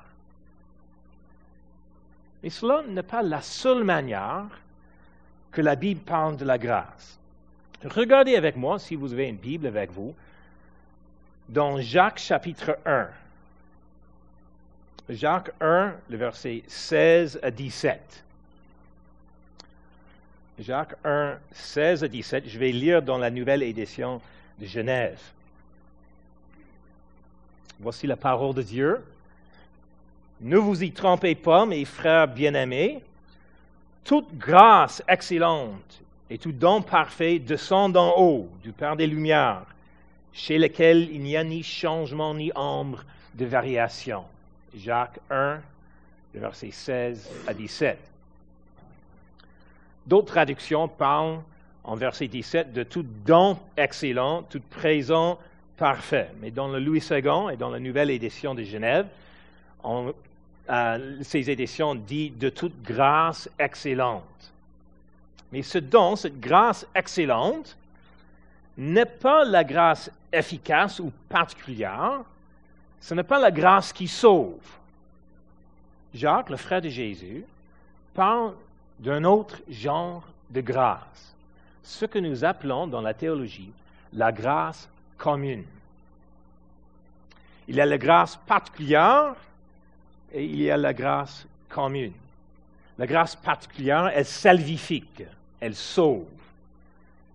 Mais 2.43 2.51
cela 2.51 2.83
n'est 2.89 3.03
pas 3.03 3.23
la 3.23 3.41
seule 3.41 3.85
manière 3.85 4.47
que 5.51 5.61
la 5.63 5.75
Bible 5.75 6.01
parle 6.01 6.37
de 6.37 6.45
la 6.45 6.59
grâce. 6.59 7.19
Regardez 7.85 8.37
avec 8.37 8.57
moi, 8.57 8.79
si 8.79 8.95
vous 8.95 9.13
avez 9.13 9.29
une 9.29 9.37
Bible 9.37 9.67
avec 9.67 9.91
vous, 9.91 10.15
dans 11.49 11.81
Jacques 11.81 12.19
chapitre 12.19 12.79
1. 12.85 13.09
Jacques 15.09 15.53
1, 15.61 15.95
le 16.11 16.17
verset 16.17 16.63
16 16.67 17.41
à 17.43 17.51
17. 17.51 18.25
Jacques 20.59 20.95
1, 21.05 21.37
16 21.53 22.05
à 22.05 22.09
17. 22.09 22.49
Je 22.49 22.59
vais 22.59 22.73
lire 22.73 23.03
dans 23.03 23.19
la 23.19 23.31
nouvelle 23.31 23.63
édition 23.63 24.23
de 24.59 24.65
Genève. 24.65 25.21
Voici 27.79 28.07
la 28.07 28.17
parole 28.17 28.55
de 28.55 28.63
Dieu. 28.63 29.05
Ne 30.41 30.57
vous 30.57 30.83
y 30.83 30.93
trompez 30.93 31.35
pas, 31.35 31.67
mes 31.67 31.85
frères 31.85 32.29
bien-aimés. 32.29 33.03
Toute 34.05 34.35
grâce 34.39 35.03
excellente 35.09 36.01
et 36.31 36.39
tout 36.39 36.53
don 36.53 36.81
parfait 36.81 37.39
descend 37.39 37.93
d'en 37.93 38.15
haut, 38.17 38.49
du 38.63 38.73
Père 38.73 38.97
des 38.97 39.07
Lumières, 39.07 39.67
chez 40.33 40.59
lequel 40.59 41.11
il 41.11 41.21
n'y 41.21 41.37
a 41.37 41.45
ni 41.45 41.63
changement 41.63 42.33
ni 42.33 42.51
ombre 42.55 43.05
de 43.35 43.45
variation. 43.45 44.25
Jacques 44.75 45.19
1, 45.31 45.61
versets 46.35 46.71
16 46.71 47.29
à 47.47 47.53
17. 47.53 47.99
D'autres 50.07 50.29
traductions 50.29 50.89
parlent 50.89 51.41
en 51.85 51.97
verset 51.97 52.29
17 52.29 52.73
de 52.73 52.83
tout 52.83 53.05
don 53.25 53.59
excellent, 53.77 54.43
tout 54.43 54.63
présent 54.71 55.39
parfait. 55.77 56.31
Mais 56.41 56.51
dans 56.51 56.69
le 56.69 56.79
Louis 56.79 57.03
II 57.11 57.53
et 57.53 57.57
dans 57.57 57.71
la 57.71 57.79
nouvelle 57.79 58.11
édition 58.11 58.55
de 58.55 58.63
Genève, 58.63 59.07
euh, 60.69 61.17
ces 61.23 61.51
éditions 61.51 61.95
disent 61.95 62.37
de 62.39 62.49
toute 62.49 62.83
grâce 62.83 63.49
excellente. 63.59 64.23
Mais 65.53 65.63
ce 65.63 65.79
don, 65.79 66.17
cette 66.17 66.41
grâce 66.41 66.87
excellente, 66.95 67.77
n'est 68.77 69.07
pas 69.07 69.45
la 69.45 69.65
grâce 69.65 70.11
efficace 70.33 71.01
ou 71.01 71.13
particulière, 71.29 72.21
ce 73.01 73.15
n'est 73.15 73.23
pas 73.23 73.39
la 73.39 73.51
grâce 73.51 73.93
qui 73.93 74.09
sauve. 74.09 74.59
Jacques, 76.13 76.51
le 76.51 76.57
frère 76.57 76.83
de 76.83 76.89
Jésus, 76.89 77.45
parle 78.13 78.55
d'un 78.99 79.25
autre 79.25 79.61
genre 79.69 80.25
de 80.51 80.61
grâce, 80.61 81.35
ce 81.83 82.05
que 82.05 82.19
nous 82.19 82.45
appelons 82.45 82.87
dans 82.87 83.01
la 83.01 83.15
théologie 83.15 83.73
la 84.13 84.33
grâce 84.33 84.89
commune. 85.19 85.65
Il 87.69 87.77
y 87.77 87.81
a 87.81 87.87
la 87.87 87.99
grâce 87.99 88.37
particulière 88.37 89.35
et 90.33 90.45
il 90.45 90.61
y 90.61 90.71
a 90.71 90.77
la 90.77 90.95
grâce 90.95 91.47
commune. 91.69 92.13
La 92.99 93.07
grâce 93.07 93.37
particulière 93.37 94.09
est 94.09 94.25
salvifique, 94.25 95.23
elle 95.61 95.75
sauve. 95.75 96.27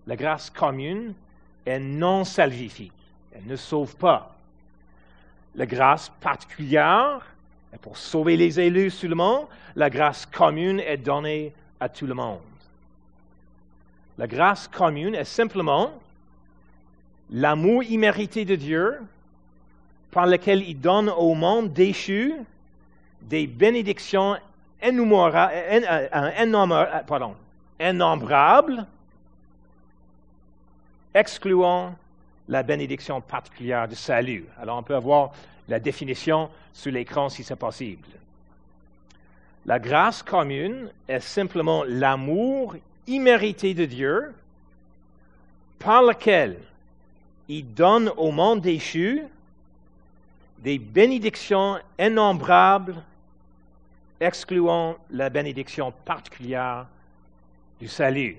La 0.06 0.16
grâce 0.16 0.50
commune 0.50 1.14
est 1.64 1.78
non 1.78 2.24
salvifique, 2.24 2.92
elle 3.32 3.46
ne 3.46 3.56
sauve 3.56 3.94
pas. 3.96 4.34
La 5.54 5.66
grâce 5.66 6.08
particulière 6.20 7.31
est 7.72 7.78
pour 7.78 7.96
sauver 7.96 8.36
les 8.36 8.60
élus 8.60 8.90
seulement, 8.90 9.48
la 9.76 9.90
grâce 9.90 10.26
commune 10.26 10.80
est 10.80 10.98
donnée 10.98 11.52
à 11.80 11.88
tout 11.88 12.06
le 12.06 12.14
monde. 12.14 12.40
La 14.18 14.26
grâce 14.26 14.68
commune 14.68 15.14
est 15.14 15.24
simplement 15.24 15.92
l'amour 17.30 17.82
immérité 17.82 18.44
de 18.44 18.56
Dieu 18.56 19.00
par 20.10 20.26
lequel 20.26 20.62
il 20.68 20.78
donne 20.78 21.08
au 21.08 21.34
monde 21.34 21.72
déchu 21.72 22.34
des 23.22 23.46
bénédictions 23.46 24.36
innombrables, 27.80 28.86
excluant 31.14 31.94
la 32.48 32.62
bénédiction 32.62 33.20
particulière 33.20 33.88
du 33.88 33.94
salut. 33.94 34.44
Alors 34.60 34.78
on 34.78 34.82
peut 34.82 34.96
avoir 34.96 35.32
la 35.68 35.80
définition 35.80 36.50
sur 36.72 36.92
l'écran 36.92 37.28
si 37.28 37.44
c'est 37.44 37.56
possible. 37.56 38.06
La 39.64 39.78
grâce 39.78 40.22
commune 40.22 40.90
est 41.06 41.20
simplement 41.20 41.84
l'amour 41.84 42.76
immérité 43.06 43.74
de 43.74 43.84
Dieu 43.84 44.34
par 45.78 46.02
lequel 46.02 46.58
il 47.48 47.72
donne 47.74 48.08
au 48.16 48.30
monde 48.30 48.60
déchu 48.60 49.22
des 50.58 50.78
bénédictions 50.78 51.78
innombrables, 51.98 52.94
excluant 54.20 54.96
la 55.10 55.28
bénédiction 55.28 55.92
particulière 56.04 56.86
du 57.80 57.88
salut. 57.88 58.38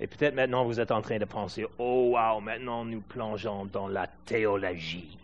Et 0.00 0.06
peut-être 0.06 0.34
maintenant 0.34 0.64
vous 0.64 0.80
êtes 0.80 0.90
en 0.90 1.02
train 1.02 1.18
de 1.18 1.26
penser, 1.26 1.66
oh 1.78 2.12
wow, 2.14 2.40
maintenant 2.40 2.84
nous 2.84 3.02
plongeons 3.02 3.66
dans 3.66 3.86
la 3.86 4.06
théologie, 4.24 5.18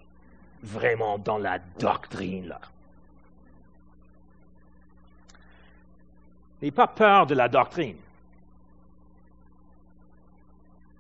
vraiment 0.63 1.19
dans 1.19 1.39
la 1.39 1.59
doctrine 1.79 2.49
là. 2.49 2.61
N'ayez 6.61 6.73
pas 6.73 6.87
peur 6.87 7.27
de 7.27 7.35
la 7.35 7.49
doctrine. 7.49 7.97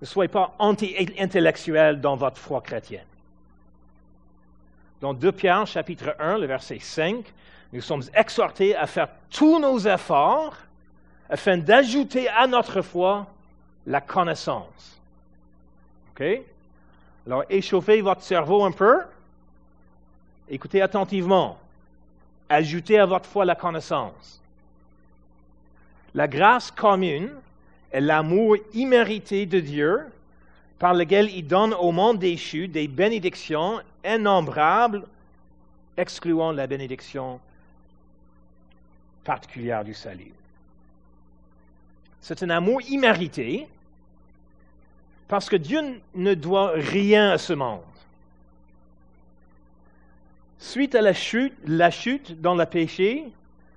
Ne 0.00 0.06
soyez 0.06 0.28
pas 0.28 0.54
anti-intellectuel 0.58 2.00
dans 2.00 2.16
votre 2.16 2.38
foi 2.38 2.60
chrétienne. 2.60 3.06
Dans 5.00 5.14
2 5.14 5.32
Pierre 5.32 5.66
chapitre 5.66 6.14
1, 6.18 6.38
le 6.38 6.46
verset 6.46 6.78
5, 6.78 7.24
nous 7.72 7.80
sommes 7.80 8.02
exhortés 8.14 8.76
à 8.76 8.86
faire 8.86 9.08
tous 9.30 9.58
nos 9.58 9.78
efforts 9.78 10.56
afin 11.28 11.58
d'ajouter 11.58 12.28
à 12.28 12.46
notre 12.46 12.82
foi 12.82 13.26
la 13.87 14.01
connaissance. 14.01 15.01
OK? 16.11 16.25
Alors, 17.27 17.44
échauffez 17.49 18.01
votre 18.01 18.22
cerveau 18.22 18.64
un 18.64 18.72
peu. 18.72 19.01
Écoutez 20.49 20.81
attentivement. 20.81 21.59
Ajoutez 22.49 22.99
à 22.99 23.07
votre 23.07 23.29
foi 23.29 23.44
la 23.44 23.55
connaissance. 23.55 24.40
La 26.14 26.29
grâce 26.29 26.70
commune 26.70 27.31
est 27.92 28.01
l'amour 28.01 28.57
immérité 28.72 29.46
de 29.46 29.61
Dieu 29.61 30.01
par 30.79 30.94
lequel 30.94 31.31
il 31.31 31.46
donne 31.46 31.75
au 31.75 31.90
monde 31.90 32.18
déchu 32.18 32.68
des 32.68 32.87
bénédictions 32.87 33.81
innombrables, 34.05 35.05
excluant 35.96 36.53
la 36.53 36.66
bénédiction 36.66 37.40
particulière 39.25 39.85
du 39.85 39.94
salut. 39.94 40.33
C'est 42.20 42.42
un 42.42 42.51
amour 42.51 42.83
immérité 42.83 43.66
parce 45.28 45.48
que 45.48 45.56
Dieu 45.56 46.00
ne 46.14 46.34
doit 46.34 46.72
rien 46.74 47.30
à 47.30 47.38
ce 47.38 47.52
monde. 47.52 47.80
Suite 50.58 50.94
à 50.94 51.02
la 51.02 51.12
chute, 51.12 52.40
dans 52.40 52.54
le 52.54 52.64
péché, 52.64 53.24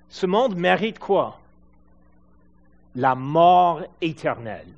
ce 0.08 0.26
monde 0.26 0.56
mérite 0.56 0.98
quoi? 0.98 1.40
La 2.96 3.14
mort 3.14 3.82
éternelle. 4.00 4.72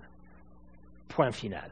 Point 1.08 1.32
final. 1.32 1.70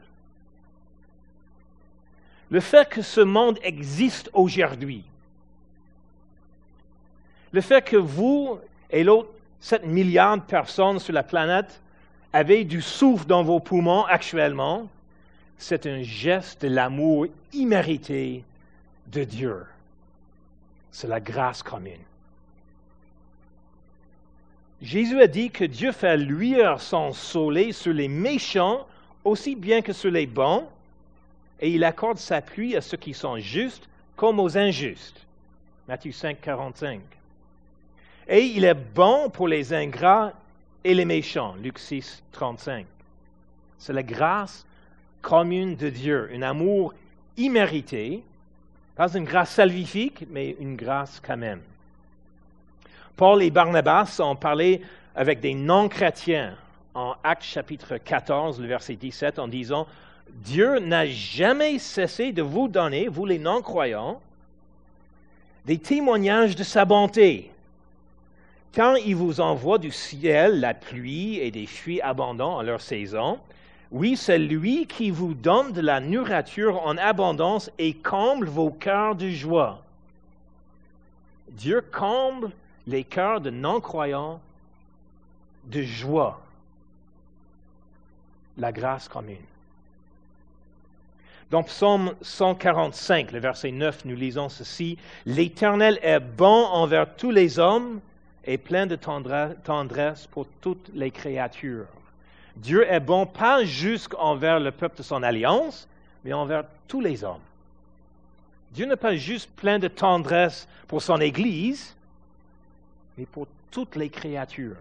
Le 2.49 2.59
fait 2.59 2.87
que 2.89 3.01
ce 3.01 3.21
monde 3.21 3.59
existe 3.63 4.29
aujourd'hui, 4.33 5.03
le 7.53 7.61
fait 7.61 7.81
que 7.81 7.97
vous 7.97 8.59
et 8.89 9.03
l'autre 9.03 9.29
7 9.61 9.85
milliards 9.85 10.37
de 10.37 10.43
personnes 10.43 10.99
sur 10.99 11.13
la 11.13 11.23
planète 11.23 11.81
avez 12.33 12.63
du 12.63 12.81
souffle 12.81 13.25
dans 13.25 13.43
vos 13.43 13.59
poumons 13.59 14.05
actuellement, 14.05 14.87
c'est 15.57 15.85
un 15.85 16.01
geste 16.01 16.63
de 16.63 16.69
l'amour 16.69 17.27
immérité 17.53 18.43
de 19.07 19.23
Dieu. 19.23 19.65
C'est 20.91 21.07
la 21.07 21.19
grâce 21.19 21.61
commune. 21.61 21.93
Jésus 24.81 25.21
a 25.21 25.27
dit 25.27 25.51
que 25.51 25.63
Dieu 25.63 25.91
fait 25.91 26.17
luire 26.17 26.81
son 26.81 27.13
soleil 27.13 27.71
sur 27.71 27.93
les 27.93 28.07
méchants 28.07 28.87
aussi 29.23 29.55
bien 29.55 29.81
que 29.81 29.93
sur 29.93 30.09
les 30.09 30.25
bons, 30.25 30.67
et 31.59 31.69
il 31.69 31.83
accorde 31.83 32.17
sa 32.17 32.41
pluie 32.41 32.75
à 32.75 32.81
ceux 32.81 32.97
qui 32.97 33.13
sont 33.13 33.37
justes 33.37 33.87
comme 34.15 34.39
aux 34.39 34.57
injustes. 34.57 35.27
Matthieu 35.87 36.11
5, 36.11 36.41
45. 36.41 36.99
Et 38.27 38.41
il 38.41 38.65
est 38.65 38.73
bon 38.73 39.29
pour 39.29 39.47
les 39.47 39.73
ingrats 39.73 40.33
et 40.83 40.93
les 40.93 41.05
méchants. 41.05 41.55
Luc 41.61 41.79
6, 41.79 42.23
35. 42.31 42.85
C'est 43.77 43.93
la 43.93 44.03
grâce 44.03 44.65
commune 45.21 45.75
de 45.75 45.89
Dieu, 45.89 46.29
un 46.33 46.41
amour 46.41 46.93
immérité, 47.37 48.23
pas 48.95 49.13
une 49.13 49.23
grâce 49.23 49.51
salvifique, 49.51 50.25
mais 50.29 50.55
une 50.59 50.75
grâce 50.75 51.21
quand 51.25 51.37
même. 51.37 51.61
Paul 53.15 53.43
et 53.43 53.51
Barnabas 53.51 54.19
ont 54.19 54.35
parlé 54.35 54.81
avec 55.15 55.39
des 55.39 55.53
non-chrétiens 55.53 56.55
en 56.93 57.15
Actes 57.23 57.43
chapitre 57.43 57.97
14, 57.97 58.59
le 58.59 58.67
verset 58.67 58.95
17, 58.95 59.39
en 59.39 59.47
disant, 59.47 59.87
Dieu 60.29 60.79
n'a 60.79 61.05
jamais 61.05 61.77
cessé 61.79 62.31
de 62.31 62.41
vous 62.41 62.67
donner, 62.67 63.07
vous 63.07 63.25
les 63.25 63.39
non-croyants, 63.39 64.21
des 65.65 65.77
témoignages 65.77 66.55
de 66.55 66.63
sa 66.63 66.85
bonté. 66.85 67.50
Quand 68.73 68.95
il 68.95 69.15
vous 69.15 69.41
envoie 69.41 69.79
du 69.79 69.91
ciel 69.91 70.61
la 70.61 70.73
pluie 70.73 71.39
et 71.39 71.51
des 71.51 71.65
fruits 71.65 72.01
abondants 72.01 72.55
en 72.55 72.61
leur 72.61 72.79
saison, 72.79 73.39
oui, 73.91 74.15
c'est 74.15 74.39
lui 74.39 74.87
qui 74.87 75.11
vous 75.11 75.33
donne 75.33 75.73
de 75.73 75.81
la 75.81 75.99
nourriture 75.99 76.81
en 76.85 76.97
abondance 76.97 77.69
et 77.77 77.93
comble 77.93 78.47
vos 78.47 78.69
cœurs 78.69 79.15
de 79.15 79.29
joie. 79.29 79.83
Dieu 81.49 81.83
comble 81.91 82.51
les 82.87 83.03
cœurs 83.03 83.41
de 83.41 83.49
non-croyants 83.49 84.39
de 85.65 85.81
joie. 85.81 86.39
La 88.57 88.71
grâce 88.71 89.09
commune. 89.09 89.37
Dans 91.49 91.63
Psaume 91.63 92.13
145, 92.21 93.33
le 93.33 93.39
verset 93.39 93.71
9, 93.71 94.05
nous 94.05 94.15
lisons 94.15 94.47
ceci. 94.47 94.97
L'Éternel 95.25 95.99
est 96.01 96.21
bon 96.21 96.65
envers 96.67 97.13
tous 97.17 97.31
les 97.31 97.59
hommes 97.59 97.99
et 98.45 98.57
plein 98.57 98.87
de 98.87 98.95
tendresse 98.95 100.27
pour 100.27 100.47
toutes 100.61 100.89
les 100.93 101.11
créatures. 101.11 101.87
Dieu 102.55 102.85
est 102.91 102.99
bon 102.99 103.25
pas 103.25 103.63
juste 103.63 104.15
envers 104.17 104.59
le 104.59 104.71
peuple 104.71 104.97
de 104.97 105.03
son 105.03 105.23
alliance, 105.23 105.87
mais 106.23 106.33
envers 106.33 106.65
tous 106.87 107.01
les 107.01 107.23
hommes. 107.23 107.41
Dieu 108.71 108.85
n'est 108.85 108.95
pas 108.95 109.15
juste 109.15 109.49
plein 109.55 109.79
de 109.79 109.87
tendresse 109.87 110.67
pour 110.87 111.01
son 111.01 111.19
Église, 111.19 111.95
mais 113.17 113.25
pour 113.25 113.47
toutes 113.69 113.95
les 113.95 114.09
créatures. 114.09 114.77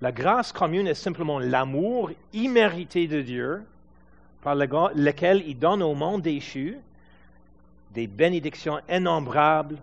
La 0.00 0.12
grâce 0.12 0.52
commune 0.52 0.86
est 0.86 0.94
simplement 0.94 1.38
l'amour 1.38 2.10
immérité 2.32 3.08
de 3.08 3.22
Dieu 3.22 3.62
par 4.42 4.54
lequel 4.54 5.42
il 5.46 5.58
donne 5.58 5.82
au 5.82 5.94
monde 5.94 6.22
déchu 6.22 6.78
des 7.92 8.06
bénédictions 8.06 8.78
innombrables, 8.90 9.78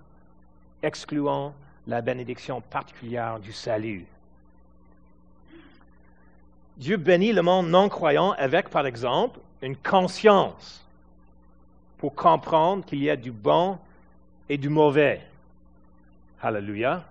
excluant 0.83 1.53
la 1.87 2.01
bénédiction 2.01 2.61
particulière 2.61 3.39
du 3.39 3.51
salut. 3.51 4.05
Dieu 6.77 6.97
bénit 6.97 7.33
le 7.33 7.41
monde 7.41 7.69
non 7.69 7.89
croyant 7.89 8.31
avec, 8.31 8.69
par 8.69 8.87
exemple, 8.87 9.39
une 9.61 9.75
conscience 9.75 10.83
pour 11.97 12.15
comprendre 12.15 12.83
qu'il 12.85 13.01
y 13.01 13.09
a 13.09 13.15
du 13.15 13.31
bon 13.31 13.77
et 14.49 14.57
du 14.57 14.69
mauvais. 14.69 15.21
Alléluia. 16.41 17.03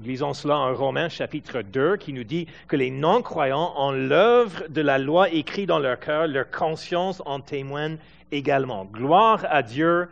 Lisons 0.00 0.34
cela 0.34 0.58
en 0.58 0.74
Romains 0.74 1.08
chapitre 1.08 1.62
2 1.62 1.96
qui 1.98 2.12
nous 2.12 2.24
dit 2.24 2.48
que 2.66 2.74
les 2.74 2.90
non-croyants 2.90 3.74
ont 3.76 3.92
l'œuvre 3.92 4.64
de 4.68 4.80
la 4.80 4.98
loi 4.98 5.30
écrite 5.30 5.68
dans 5.68 5.78
leur 5.78 6.00
cœur, 6.00 6.26
leur 6.26 6.50
conscience 6.50 7.22
en 7.24 7.38
témoigne 7.38 7.96
également. 8.32 8.86
Gloire 8.86 9.46
à 9.48 9.62
Dieu 9.62 10.08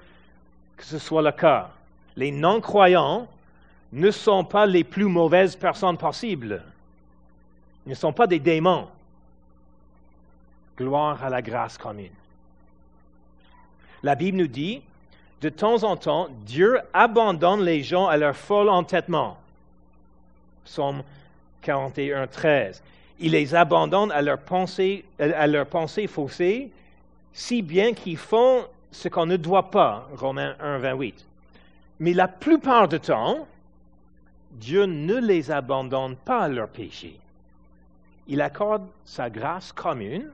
que 0.77 0.85
ce 0.85 0.99
soit 0.99 1.23
le 1.23 1.33
cas. 1.33 1.71
Les 2.16 2.31
non-croyants 2.31 3.27
ne 3.92 4.11
sont 4.11 4.44
pas 4.44 4.66
les 4.66 4.85
plus 4.85 5.05
mauvaises 5.05 5.57
personnes 5.57 5.98
possibles. 5.98 6.62
Ils 7.87 7.90
ne 7.90 7.94
sont 7.94 8.12
pas 8.12 8.27
des 8.27 8.38
démons. 8.38 8.88
Gloire 10.77 11.22
à 11.22 11.31
la 11.31 11.42
grâce 11.42 11.77
commune. 11.77 12.12
La 14.03 14.14
Bible 14.14 14.38
nous 14.38 14.46
dit, 14.46 14.83
de 15.42 15.48
temps 15.48 15.83
en 15.85 15.96
temps, 15.96 16.29
Dieu 16.46 16.79
abandonne 16.92 17.62
les 17.62 17.83
gens 17.83 18.07
à 18.07 18.16
leur 18.16 18.37
fol 18.37 18.68
entêtement. 18.68 19.37
Psaume 20.64 21.03
41, 21.62 22.27
13. 22.29 22.83
Il 23.20 23.33
les 23.33 23.55
abandonne 23.55 24.11
à 24.11 24.22
leur 24.22 24.38
pensée, 24.38 25.05
à 25.18 25.46
leur 25.46 25.66
pensée 25.66 26.07
faussée, 26.07 26.70
si 27.33 27.62
bien 27.62 27.92
qu'ils 27.92 28.16
font 28.16 28.64
ce 28.90 29.09
qu'on 29.09 29.27
ne 29.27 29.37
doit 29.37 29.70
pas. 29.70 30.09
Romains 30.16 30.55
1, 30.61 30.79
28. 30.79 31.27
Mais 32.03 32.12
la 32.12 32.29
plupart 32.29 32.88
du 32.88 33.01
temps, 33.01 33.47
Dieu 34.51 34.85
ne 34.85 35.15
les 35.15 35.51
abandonne 35.51 36.17
pas 36.17 36.43
à 36.43 36.49
leur 36.49 36.69
péché 36.69 37.19
il 38.29 38.41
accorde 38.41 38.87
sa 39.05 39.31
grâce 39.31 39.73
commune 39.73 40.31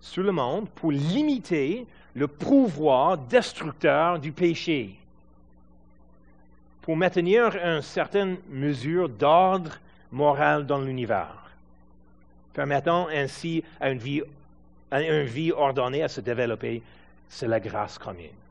sur 0.00 0.22
le 0.22 0.32
monde 0.32 0.68
pour 0.74 0.92
limiter 0.92 1.86
le 2.14 2.28
pouvoir 2.28 3.18
destructeur 3.18 4.18
du 4.18 4.32
péché, 4.32 4.94
pour 6.82 6.96
maintenir 6.96 7.56
une 7.56 7.82
certaine 7.82 8.36
mesure 8.50 9.08
d'ordre 9.08 9.78
moral 10.12 10.66
dans 10.66 10.80
l'univers, 10.80 11.50
permettant 12.52 13.08
ainsi 13.08 13.64
à 13.80 13.90
une 13.90 13.98
vie, 13.98 15.52
ordonnée 15.52 16.02
à 16.02 16.08
se 16.08 16.20
développer. 16.20 16.82
C'est 17.28 17.48
la 17.48 17.58
grâce 17.58 17.98
commune. 17.98 18.43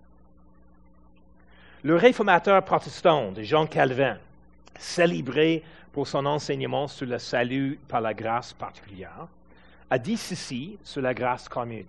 Le 1.84 1.98
réformateur 1.98 2.64
protestant 2.64 3.34
de 3.34 3.44
Jean 3.44 3.68
Calvin, 3.68 4.18
célébré 4.80 5.64
pour 5.92 6.08
son 6.08 6.26
enseignement 6.26 6.88
sur 6.88 7.06
le 7.06 7.20
salut 7.20 7.78
par 7.90 8.00
la 8.00 8.14
grâce 8.14 8.54
particulière, 8.54 9.28
a 9.90 10.00
dit 10.00 10.16
ceci 10.16 10.78
sur 10.84 11.02
la 11.02 11.14
grâce 11.14 11.50
commune. 11.50 11.86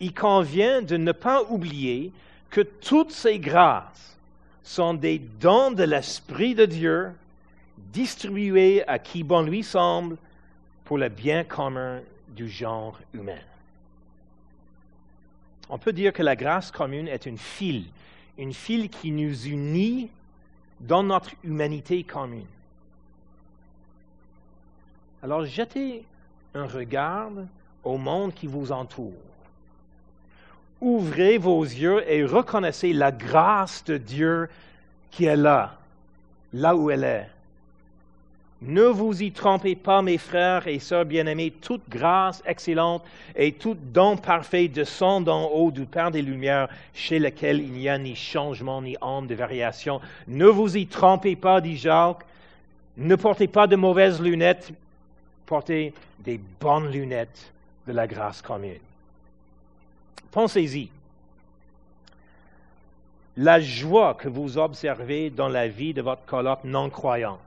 Il 0.00 0.12
convient 0.12 0.82
de 0.82 0.96
ne 0.96 1.12
pas 1.12 1.44
oublier 1.44 2.12
que 2.50 2.60
toutes 2.60 3.12
ces 3.12 3.38
grâces 3.38 4.18
sont 4.64 4.94
des 4.94 5.20
dons 5.20 5.70
de 5.70 5.84
l'Esprit 5.84 6.56
de 6.56 6.66
Dieu 6.66 7.12
distribués 7.92 8.86
à 8.88 8.98
qui 8.98 9.22
bon 9.22 9.42
lui 9.42 9.62
semble 9.62 10.16
pour 10.84 10.98
le 10.98 11.08
bien 11.08 11.44
commun 11.44 12.00
du 12.28 12.48
genre 12.48 12.98
humain. 13.14 13.38
On 15.68 15.78
peut 15.78 15.92
dire 15.92 16.12
que 16.12 16.24
la 16.24 16.34
grâce 16.34 16.72
commune 16.72 17.06
est 17.06 17.26
une 17.26 17.38
file, 17.38 17.84
une 18.38 18.52
file 18.52 18.88
qui 18.88 19.10
nous 19.10 19.46
unit 19.46 20.10
dans 20.80 21.02
notre 21.02 21.30
humanité 21.44 22.02
commune. 22.02 22.46
Alors 25.22 25.44
jetez 25.44 26.04
un 26.54 26.66
regard 26.66 27.30
au 27.84 27.98
monde 27.98 28.34
qui 28.34 28.46
vous 28.46 28.72
entoure. 28.72 29.12
Ouvrez 30.80 31.36
vos 31.36 31.62
yeux 31.62 32.02
et 32.10 32.24
reconnaissez 32.24 32.92
la 32.92 33.12
grâce 33.12 33.84
de 33.84 33.98
Dieu 33.98 34.48
qui 35.10 35.26
est 35.26 35.36
là, 35.36 35.78
là 36.54 36.74
où 36.74 36.90
elle 36.90 37.04
est. 37.04 37.28
Ne 38.62 38.82
vous 38.82 39.22
y 39.22 39.32
trompez 39.32 39.74
pas, 39.74 40.02
mes 40.02 40.18
frères 40.18 40.68
et 40.68 40.78
sœurs 40.78 41.06
bien-aimés, 41.06 41.50
toute 41.50 41.88
grâce 41.88 42.42
excellente 42.44 43.02
et 43.34 43.52
tout 43.52 43.74
don 43.74 44.18
parfait 44.18 44.68
descend 44.68 45.24
d'en 45.24 45.46
haut 45.46 45.70
du 45.70 45.86
Père 45.86 46.10
des 46.10 46.20
Lumières, 46.20 46.68
chez 46.92 47.18
lequel 47.18 47.60
il 47.60 47.72
n'y 47.72 47.88
a 47.88 47.96
ni 47.96 48.14
changement 48.14 48.82
ni 48.82 48.96
âme 49.00 49.26
de 49.26 49.34
variation. 49.34 50.02
Ne 50.28 50.44
vous 50.44 50.76
y 50.76 50.86
trompez 50.86 51.36
pas, 51.36 51.62
dit 51.62 51.78
Jacques. 51.78 52.26
Ne 52.98 53.16
portez 53.16 53.48
pas 53.48 53.66
de 53.66 53.76
mauvaises 53.76 54.20
lunettes, 54.20 54.72
portez 55.46 55.94
des 56.18 56.38
bonnes 56.60 56.90
lunettes 56.90 57.52
de 57.86 57.94
la 57.94 58.06
grâce 58.06 58.42
commune. 58.42 58.74
Pensez-y. 60.32 60.90
La 63.38 63.58
joie 63.58 64.12
que 64.12 64.28
vous 64.28 64.58
observez 64.58 65.30
dans 65.30 65.48
la 65.48 65.66
vie 65.66 65.94
de 65.94 66.02
votre 66.02 66.26
colloque 66.26 66.64
non-croyant 66.64 67.38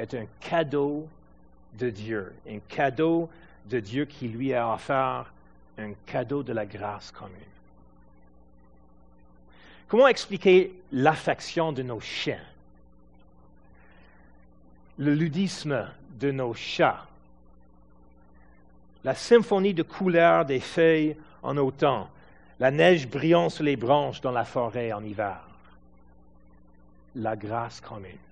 est 0.00 0.14
un 0.14 0.26
cadeau 0.40 1.08
de 1.78 1.90
Dieu, 1.90 2.32
un 2.48 2.58
cadeau 2.68 3.28
de 3.66 3.80
Dieu 3.80 4.04
qui 4.04 4.28
lui 4.28 4.54
a 4.54 4.72
offert 4.72 5.32
un 5.78 5.92
cadeau 6.06 6.42
de 6.42 6.52
la 6.52 6.66
grâce 6.66 7.10
commune. 7.10 7.36
Comment 9.88 10.08
expliquer 10.08 10.72
l'affection 10.92 11.72
de 11.72 11.82
nos 11.82 12.00
chiens, 12.00 12.42
le 14.98 15.14
ludisme 15.14 15.88
de 16.18 16.30
nos 16.30 16.54
chats, 16.54 17.06
la 19.02 19.14
symphonie 19.14 19.74
de 19.74 19.82
couleurs 19.82 20.44
des 20.44 20.60
feuilles 20.60 21.16
en 21.42 21.56
automne, 21.56 22.06
la 22.58 22.70
neige 22.70 23.08
brillant 23.08 23.48
sur 23.48 23.64
les 23.64 23.76
branches 23.76 24.20
dans 24.20 24.30
la 24.30 24.44
forêt 24.44 24.92
en 24.92 25.02
hiver, 25.02 25.40
la 27.16 27.34
grâce 27.34 27.80
commune. 27.80 28.29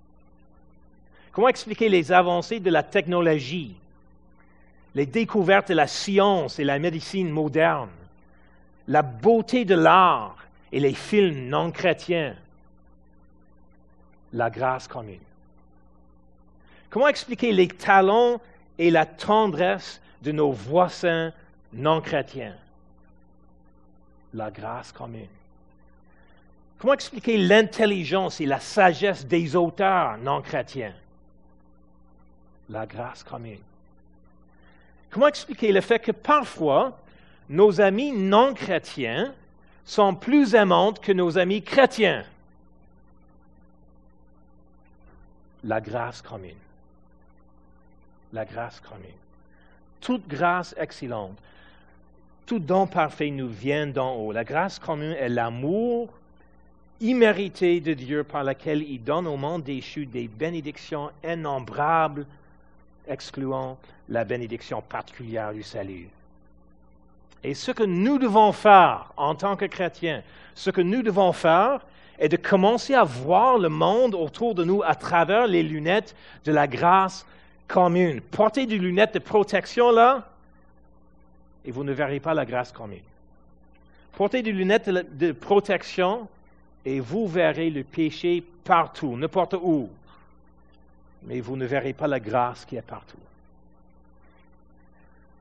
Comment 1.38 1.50
expliquer 1.50 1.88
les 1.88 2.10
avancées 2.10 2.58
de 2.58 2.68
la 2.68 2.82
technologie, 2.82 3.76
les 4.96 5.06
découvertes 5.06 5.68
de 5.68 5.74
la 5.74 5.86
science 5.86 6.58
et 6.58 6.64
la 6.64 6.80
médecine 6.80 7.30
moderne, 7.30 7.90
la 8.88 9.02
beauté 9.02 9.64
de 9.64 9.76
l'art 9.76 10.36
et 10.72 10.80
les 10.80 10.94
films 10.94 11.48
non 11.48 11.70
chrétiens, 11.70 12.34
la 14.32 14.50
grâce 14.50 14.88
commune. 14.88 15.20
Comment 16.90 17.06
expliquer 17.06 17.52
les 17.52 17.68
talents 17.68 18.40
et 18.76 18.90
la 18.90 19.06
tendresse 19.06 20.00
de 20.22 20.32
nos 20.32 20.50
voisins 20.50 21.32
non 21.72 22.00
chrétiens? 22.00 22.56
La 24.34 24.50
grâce 24.50 24.90
commune. 24.90 25.28
Comment 26.80 26.94
expliquer 26.94 27.36
l'intelligence 27.36 28.40
et 28.40 28.46
la 28.46 28.58
sagesse 28.58 29.24
des 29.24 29.54
auteurs 29.54 30.18
non 30.18 30.42
chrétiens? 30.42 30.94
La 32.70 32.86
grâce 32.86 33.22
commune. 33.22 33.60
Comment 35.10 35.28
expliquer 35.28 35.72
le 35.72 35.80
fait 35.80 35.98
que 35.98 36.12
parfois, 36.12 36.98
nos 37.48 37.80
amis 37.80 38.12
non 38.12 38.52
chrétiens 38.54 39.32
sont 39.84 40.14
plus 40.14 40.54
aimants 40.54 40.92
que 40.92 41.12
nos 41.12 41.38
amis 41.38 41.62
chrétiens? 41.62 42.24
La 45.64 45.80
grâce 45.80 46.20
commune. 46.20 46.52
La 48.32 48.44
grâce 48.44 48.80
commune. 48.80 49.08
Toute 50.00 50.28
grâce 50.28 50.74
excellente, 50.78 51.36
tout 52.46 52.58
don 52.58 52.86
parfait 52.86 53.30
nous 53.30 53.48
vient 53.48 53.86
d'en 53.86 54.14
haut. 54.14 54.32
La 54.32 54.44
grâce 54.44 54.78
commune 54.78 55.12
est 55.12 55.28
l'amour 55.28 56.08
immérité 57.00 57.80
de 57.80 57.94
Dieu 57.94 58.24
par 58.24 58.44
laquelle 58.44 58.82
il 58.82 59.02
donne 59.02 59.26
au 59.26 59.36
monde 59.36 59.62
déchu 59.62 60.06
des 60.06 60.28
bénédictions 60.28 61.10
innombrables, 61.24 62.26
excluant 63.08 63.78
la 64.08 64.24
bénédiction 64.24 64.82
particulière 64.82 65.52
du 65.52 65.62
salut. 65.62 66.08
Et 67.44 67.54
ce 67.54 67.70
que 67.70 67.84
nous 67.84 68.18
devons 68.18 68.52
faire 68.52 69.12
en 69.16 69.34
tant 69.34 69.56
que 69.56 69.64
chrétiens, 69.64 70.22
ce 70.54 70.70
que 70.70 70.80
nous 70.80 71.02
devons 71.02 71.32
faire 71.32 71.80
est 72.18 72.28
de 72.28 72.36
commencer 72.36 72.94
à 72.94 73.04
voir 73.04 73.58
le 73.58 73.68
monde 73.68 74.14
autour 74.14 74.54
de 74.54 74.64
nous 74.64 74.82
à 74.82 74.94
travers 74.94 75.46
les 75.46 75.62
lunettes 75.62 76.16
de 76.44 76.52
la 76.52 76.66
grâce 76.66 77.24
commune. 77.68 78.20
Portez 78.20 78.66
des 78.66 78.78
lunettes 78.78 79.14
de 79.14 79.20
protection 79.20 79.92
là, 79.92 80.28
et 81.64 81.70
vous 81.70 81.84
ne 81.84 81.92
verrez 81.92 82.18
pas 82.18 82.34
la 82.34 82.44
grâce 82.44 82.72
commune. 82.72 82.98
Portez 84.12 84.42
des 84.42 84.52
lunettes 84.52 84.88
de 84.88 85.32
protection 85.32 86.26
et 86.84 86.98
vous 86.98 87.28
verrez 87.28 87.70
le 87.70 87.84
péché 87.84 88.42
partout, 88.64 89.16
n'importe 89.16 89.54
où. 89.54 89.88
Mais 91.24 91.40
vous 91.40 91.56
ne 91.56 91.66
verrez 91.66 91.92
pas 91.92 92.06
la 92.06 92.20
grâce 92.20 92.64
qui 92.64 92.76
est 92.76 92.82
partout. 92.82 93.18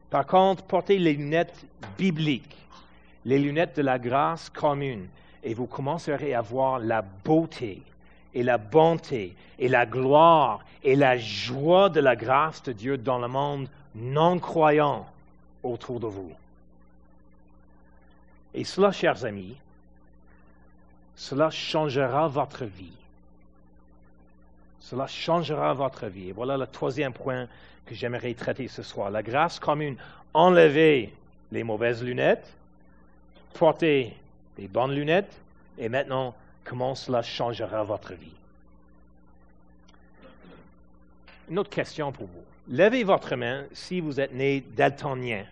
Par 0.09 0.25
contre, 0.25 0.63
portez 0.63 0.97
les 0.97 1.13
lunettes 1.13 1.65
bibliques, 1.97 2.57
les 3.25 3.39
lunettes 3.39 3.77
de 3.77 3.81
la 3.81 3.99
grâce 3.99 4.49
commune, 4.49 5.07
et 5.43 5.53
vous 5.53 5.65
commencerez 5.65 6.33
à 6.33 6.41
voir 6.41 6.79
la 6.79 7.01
beauté 7.01 7.81
et 8.33 8.43
la 8.43 8.57
bonté 8.57 9.35
et 9.59 9.67
la 9.67 9.85
gloire 9.85 10.59
et 10.83 10.95
la 10.95 11.17
joie 11.17 11.89
de 11.89 11.99
la 11.99 12.15
grâce 12.15 12.63
de 12.63 12.71
Dieu 12.71 12.97
dans 12.97 13.19
le 13.19 13.27
monde 13.27 13.67
non 13.95 14.39
croyant 14.39 15.05
autour 15.63 15.99
de 15.99 16.07
vous. 16.07 16.31
Et 18.53 18.63
cela, 18.63 18.91
chers 18.91 19.25
amis, 19.25 19.55
cela 21.15 21.49
changera 21.49 22.27
votre 22.27 22.65
vie. 22.65 22.97
Cela 24.89 25.05
changera 25.05 25.73
votre 25.73 26.07
vie. 26.07 26.29
Et 26.29 26.31
voilà 26.31 26.55
le 26.55 26.65
troisième 26.65 27.11
point 27.11 27.49
que 27.85 27.93
j'aimerais 27.93 28.33
traiter 28.33 28.69
ce 28.69 28.83
soir. 28.83 29.11
La 29.11 29.21
grâce 29.21 29.59
commune. 29.59 29.97
Enlevez 30.33 31.13
les 31.51 31.63
mauvaises 31.63 32.01
lunettes, 32.01 32.49
portez 33.53 34.15
les 34.57 34.69
bonnes 34.69 34.93
lunettes, 34.93 35.41
et 35.77 35.89
maintenant, 35.89 36.33
comment 36.63 36.95
cela 36.95 37.21
changera 37.21 37.83
votre 37.83 38.13
vie? 38.13 38.31
Une 41.49 41.59
autre 41.59 41.69
question 41.69 42.13
pour 42.13 42.27
vous. 42.27 42.43
Levez 42.69 43.03
votre 43.03 43.35
main 43.35 43.65
si 43.73 43.99
vous 43.99 44.21
êtes 44.21 44.33
né 44.33 44.61
daltonien. 44.61 45.45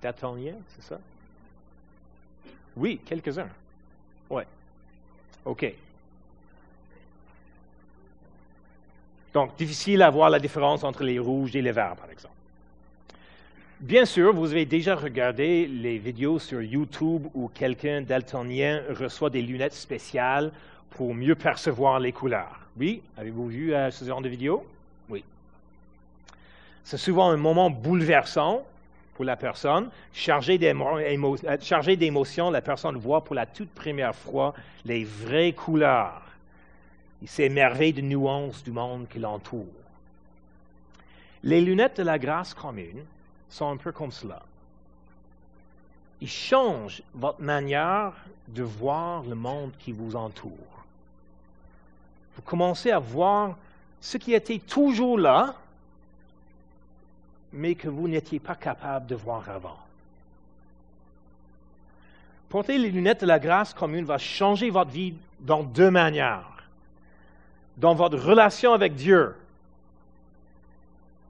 Daltonien, 0.00 0.54
c'est 0.76 0.84
ça? 0.84 1.00
Oui, 2.76 3.00
quelques-uns. 3.04 3.50
Oui. 4.30 4.44
OK. 5.44 5.74
Donc, 9.38 9.54
difficile 9.56 10.02
à 10.02 10.10
voir 10.10 10.30
la 10.30 10.40
différence 10.40 10.82
entre 10.82 11.04
les 11.04 11.20
rouges 11.20 11.54
et 11.54 11.62
les 11.62 11.70
verts, 11.70 11.94
par 11.94 12.10
exemple. 12.10 12.34
Bien 13.78 14.04
sûr, 14.04 14.34
vous 14.34 14.50
avez 14.50 14.66
déjà 14.66 14.96
regardé 14.96 15.68
les 15.68 15.96
vidéos 15.96 16.40
sur 16.40 16.60
YouTube 16.60 17.28
où 17.34 17.46
quelqu'un 17.46 18.02
daltonien 18.02 18.82
reçoit 18.98 19.30
des 19.30 19.40
lunettes 19.40 19.74
spéciales 19.74 20.50
pour 20.90 21.14
mieux 21.14 21.36
percevoir 21.36 22.00
les 22.00 22.10
couleurs. 22.10 22.58
Oui, 22.76 23.00
avez-vous 23.16 23.46
vu 23.46 23.72
euh, 23.72 23.92
ce 23.92 24.04
genre 24.04 24.20
de 24.20 24.28
vidéo? 24.28 24.66
Oui. 25.08 25.22
C'est 26.82 26.96
souvent 26.96 27.30
un 27.30 27.36
moment 27.36 27.70
bouleversant 27.70 28.66
pour 29.14 29.24
la 29.24 29.36
personne, 29.36 29.88
chargé 30.12 30.58
d'émotions, 30.58 32.50
la 32.50 32.60
personne 32.60 32.96
voit 32.96 33.22
pour 33.22 33.36
la 33.36 33.46
toute 33.46 33.70
première 33.70 34.16
fois 34.16 34.52
les 34.84 35.04
vraies 35.04 35.52
couleurs. 35.52 36.27
Il 37.22 37.28
s'émerveille 37.28 37.92
de 37.92 38.00
nuances 38.00 38.62
du 38.62 38.70
monde 38.70 39.08
qui 39.08 39.18
l'entoure. 39.18 39.66
Les 41.42 41.60
lunettes 41.60 41.98
de 41.98 42.02
la 42.02 42.18
grâce 42.18 42.54
commune 42.54 43.04
sont 43.48 43.70
un 43.70 43.76
peu 43.76 43.92
comme 43.92 44.12
cela. 44.12 44.42
Ils 46.20 46.28
changent 46.28 47.02
votre 47.14 47.40
manière 47.40 48.12
de 48.48 48.62
voir 48.62 49.22
le 49.22 49.34
monde 49.34 49.72
qui 49.78 49.92
vous 49.92 50.16
entoure. 50.16 50.84
Vous 52.36 52.42
commencez 52.42 52.90
à 52.90 52.98
voir 52.98 53.56
ce 54.00 54.16
qui 54.16 54.32
était 54.32 54.58
toujours 54.58 55.18
là, 55.18 55.54
mais 57.52 57.74
que 57.74 57.88
vous 57.88 58.08
n'étiez 58.08 58.40
pas 58.40 58.54
capable 58.54 59.06
de 59.06 59.14
voir 59.14 59.48
avant. 59.48 59.78
Porter 62.48 62.78
les 62.78 62.90
lunettes 62.90 63.20
de 63.20 63.26
la 63.26 63.38
grâce 63.38 63.74
commune 63.74 64.04
va 64.04 64.18
changer 64.18 64.70
votre 64.70 64.90
vie 64.90 65.14
dans 65.40 65.62
deux 65.62 65.90
manières. 65.90 66.57
Dans 67.78 67.94
votre 67.94 68.18
relation 68.18 68.72
avec 68.72 68.94
Dieu 68.96 69.34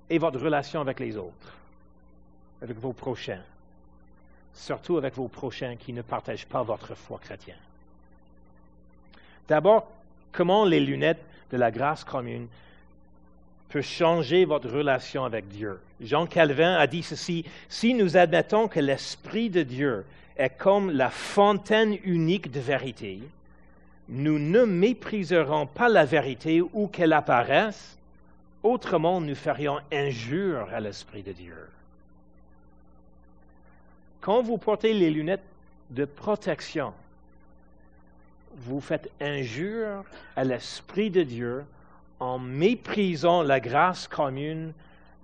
et 0.09 0.19
votre 0.19 0.41
relation 0.41 0.81
avec 0.81 0.99
les 0.99 1.17
autres, 1.17 1.53
avec 2.63 2.79
vos 2.79 2.95
prochains, 2.95 3.43
surtout 4.55 4.97
avec 4.97 5.15
vos 5.15 5.29
prochains 5.29 5.77
qui 5.77 5.93
ne 5.93 6.01
partagent 6.01 6.47
pas 6.47 6.63
votre 6.63 6.95
foi 6.95 7.19
chrétienne. 7.19 7.59
D'abord, 9.47 9.91
comment 10.33 10.65
les 10.65 10.81
lunettes 10.81 11.23
de 11.51 11.59
la 11.59 11.71
grâce 11.71 12.03
commune 12.03 12.49
peut 13.69 13.83
changer 13.83 14.47
votre 14.47 14.71
relation 14.71 15.25
avec 15.25 15.49
Dieu? 15.49 15.79
Jean 16.01 16.27
Calvin 16.27 16.77
a 16.77 16.87
dit 16.87 17.03
ceci, 17.03 17.45
si 17.69 17.93
nous 17.93 18.17
admettons 18.17 18.69
que 18.69 18.81
l'Esprit 18.81 19.51
de 19.51 19.63
Dieu 19.63 20.07
est 20.39 20.57
comme 20.57 20.91
la 20.91 21.11
fontaine 21.11 21.99
unique 22.05 22.51
de 22.51 22.61
vérité, 22.61 23.21
nous 24.09 24.39
ne 24.39 24.65
mépriserons 24.65 25.67
pas 25.67 25.89
la 25.89 26.05
vérité 26.05 26.63
où 26.63 26.87
qu'elle 26.87 27.13
apparaisse, 27.13 27.99
autrement 28.63 29.21
nous 29.21 29.35
ferions 29.35 29.79
injure 29.93 30.69
à 30.73 30.81
l'Esprit 30.81 31.23
de 31.23 31.33
Dieu. 31.33 31.69
Quand 34.21 34.43
vous 34.43 34.59
portez 34.59 34.95
les 34.95 35.11
lunettes 35.11 35.45
de 35.91 36.05
protection, 36.05 36.93
vous 38.57 38.81
faites 38.81 39.11
injure 39.21 40.05
à 40.37 40.45
l'Esprit 40.45 41.11
de 41.11 41.23
Dieu 41.23 41.65
en 42.19 42.39
méprisant 42.39 43.43
la 43.43 43.61
grâce 43.61 44.09
commune 44.09 44.73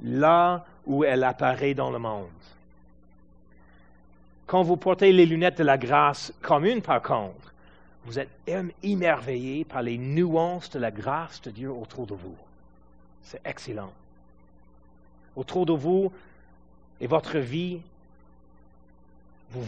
là 0.02 0.64
où 0.86 1.04
elle 1.04 1.24
apparaît 1.24 1.74
dans 1.74 1.90
le 1.90 1.98
monde. 1.98 2.28
Quand 4.46 4.62
vous 4.62 4.76
portez 4.76 5.12
les 5.12 5.26
lunettes 5.26 5.58
de 5.58 5.64
la 5.64 5.78
grâce 5.78 6.32
commune, 6.42 6.82
par 6.82 7.02
contre, 7.02 7.53
vous 8.04 8.18
êtes 8.18 8.30
émerveillé 8.82 9.64
par 9.64 9.82
les 9.82 9.96
nuances 9.96 10.70
de 10.70 10.78
la 10.78 10.90
grâce 10.90 11.40
de 11.42 11.50
Dieu 11.50 11.70
autour 11.70 12.06
de 12.06 12.14
vous. 12.14 12.36
C'est 13.22 13.40
excellent. 13.44 13.92
Autour 15.36 15.66
de 15.66 15.72
vous 15.72 16.12
et 17.00 17.06
votre 17.06 17.38
vie, 17.38 17.80
vous, 19.50 19.64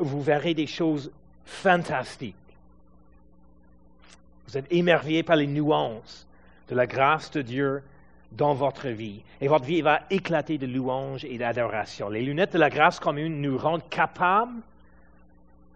vous 0.00 0.22
verrez 0.22 0.54
des 0.54 0.66
choses 0.66 1.10
fantastiques. 1.44 2.34
Vous 4.48 4.58
êtes 4.58 4.70
émerveillé 4.72 5.22
par 5.22 5.36
les 5.36 5.46
nuances 5.46 6.26
de 6.68 6.74
la 6.74 6.86
grâce 6.86 7.30
de 7.30 7.42
Dieu 7.42 7.82
dans 8.32 8.54
votre 8.54 8.88
vie. 8.88 9.22
Et 9.40 9.48
votre 9.48 9.64
vie 9.64 9.82
va 9.82 10.02
éclater 10.10 10.58
de 10.58 10.66
louanges 10.66 11.24
et 11.24 11.38
d'adoration. 11.38 12.08
Les 12.08 12.22
lunettes 12.22 12.52
de 12.52 12.58
la 12.58 12.70
grâce 12.70 12.98
commune 12.98 13.40
nous 13.40 13.56
rendent 13.56 13.88
capables 13.88 14.60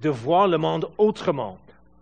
de 0.03 0.09
voir 0.09 0.49
le 0.49 0.59
monde 0.59 0.91
autrement, 0.99 1.59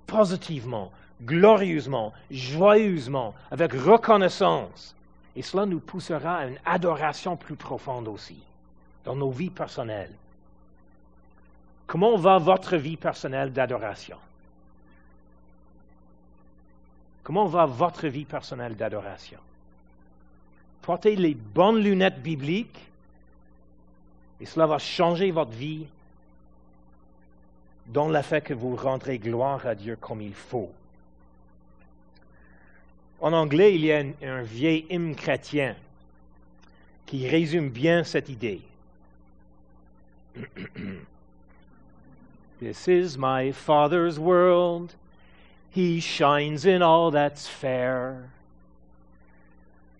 positivement, 0.08 0.90
glorieusement, 1.22 2.12
joyeusement, 2.32 3.34
avec 3.52 3.72
reconnaissance. 3.74 4.96
Et 5.36 5.42
cela 5.42 5.66
nous 5.66 5.78
poussera 5.78 6.38
à 6.38 6.46
une 6.46 6.58
adoration 6.64 7.36
plus 7.36 7.54
profonde 7.54 8.08
aussi 8.08 8.42
dans 9.04 9.14
nos 9.14 9.30
vies 9.30 9.50
personnelles. 9.50 10.12
Comment 11.86 12.16
va 12.16 12.38
votre 12.38 12.76
vie 12.76 12.96
personnelle 12.96 13.52
d'adoration? 13.52 14.18
Comment 17.22 17.46
va 17.46 17.66
votre 17.66 18.08
vie 18.08 18.24
personnelle 18.24 18.76
d'adoration? 18.76 19.38
Portez 20.82 21.14
les 21.14 21.34
bonnes 21.34 21.78
lunettes 21.78 22.22
bibliques 22.22 22.90
et 24.40 24.46
cela 24.46 24.66
va 24.66 24.78
changer 24.78 25.30
votre 25.30 25.52
vie 25.52 25.86
dans 27.88 28.08
le 28.08 28.22
fait 28.22 28.42
que 28.42 28.54
vous 28.54 28.76
rendrez 28.76 29.18
gloire 29.18 29.66
à 29.66 29.74
Dieu 29.74 29.96
comme 29.96 30.20
il 30.20 30.34
faut. 30.34 30.70
En 33.20 33.32
anglais, 33.32 33.74
il 33.74 33.84
y 33.84 33.92
a 33.92 34.04
un, 34.22 34.42
vieil 34.42 34.86
hymne 34.90 35.16
chrétien 35.16 35.74
qui 37.06 37.28
résume 37.28 37.70
bien 37.70 38.04
cette 38.04 38.28
idée. 38.28 38.60
This 42.60 42.86
is 42.86 43.16
my 43.16 43.52
Father's 43.52 44.18
world. 44.18 44.94
He 45.70 46.00
shines 46.00 46.66
in 46.66 46.82
all 46.82 47.10
that's 47.10 47.46
fair. 47.48 48.30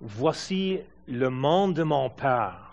Voici 0.00 0.80
le 1.08 1.30
monde 1.30 1.74
de 1.74 1.82
mon 1.82 2.10
Père. 2.10 2.72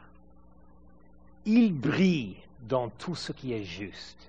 Il 1.45 1.73
brille 1.73 2.35
dans 2.67 2.89
tout 2.89 3.15
ce 3.15 3.31
qui 3.31 3.53
est 3.53 3.63
juste. 3.63 4.27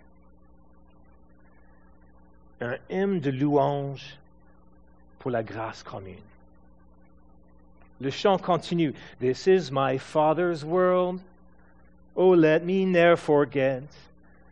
Un 2.60 2.78
hymne 2.88 3.20
de 3.20 3.30
louange 3.30 4.16
pour 5.18 5.30
la 5.30 5.42
grâce 5.42 5.82
commune. 5.82 6.22
Le 8.00 8.10
chant 8.10 8.38
continue. 8.38 8.94
This 9.20 9.46
is 9.46 9.70
my 9.70 9.98
Father's 9.98 10.64
world. 10.64 11.20
Oh, 12.14 12.30
let 12.30 12.64
me 12.64 12.84
ne'er 12.84 13.16
forget 13.16 13.82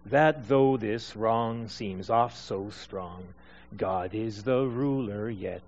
that 0.06 0.48
though 0.48 0.76
this 0.76 1.16
wrong 1.16 1.68
seems 1.68 2.10
oft 2.10 2.36
so 2.36 2.70
strong, 2.70 3.24
God 3.76 4.14
is 4.14 4.42
the 4.42 4.66
ruler 4.66 5.30
yet. 5.30 5.62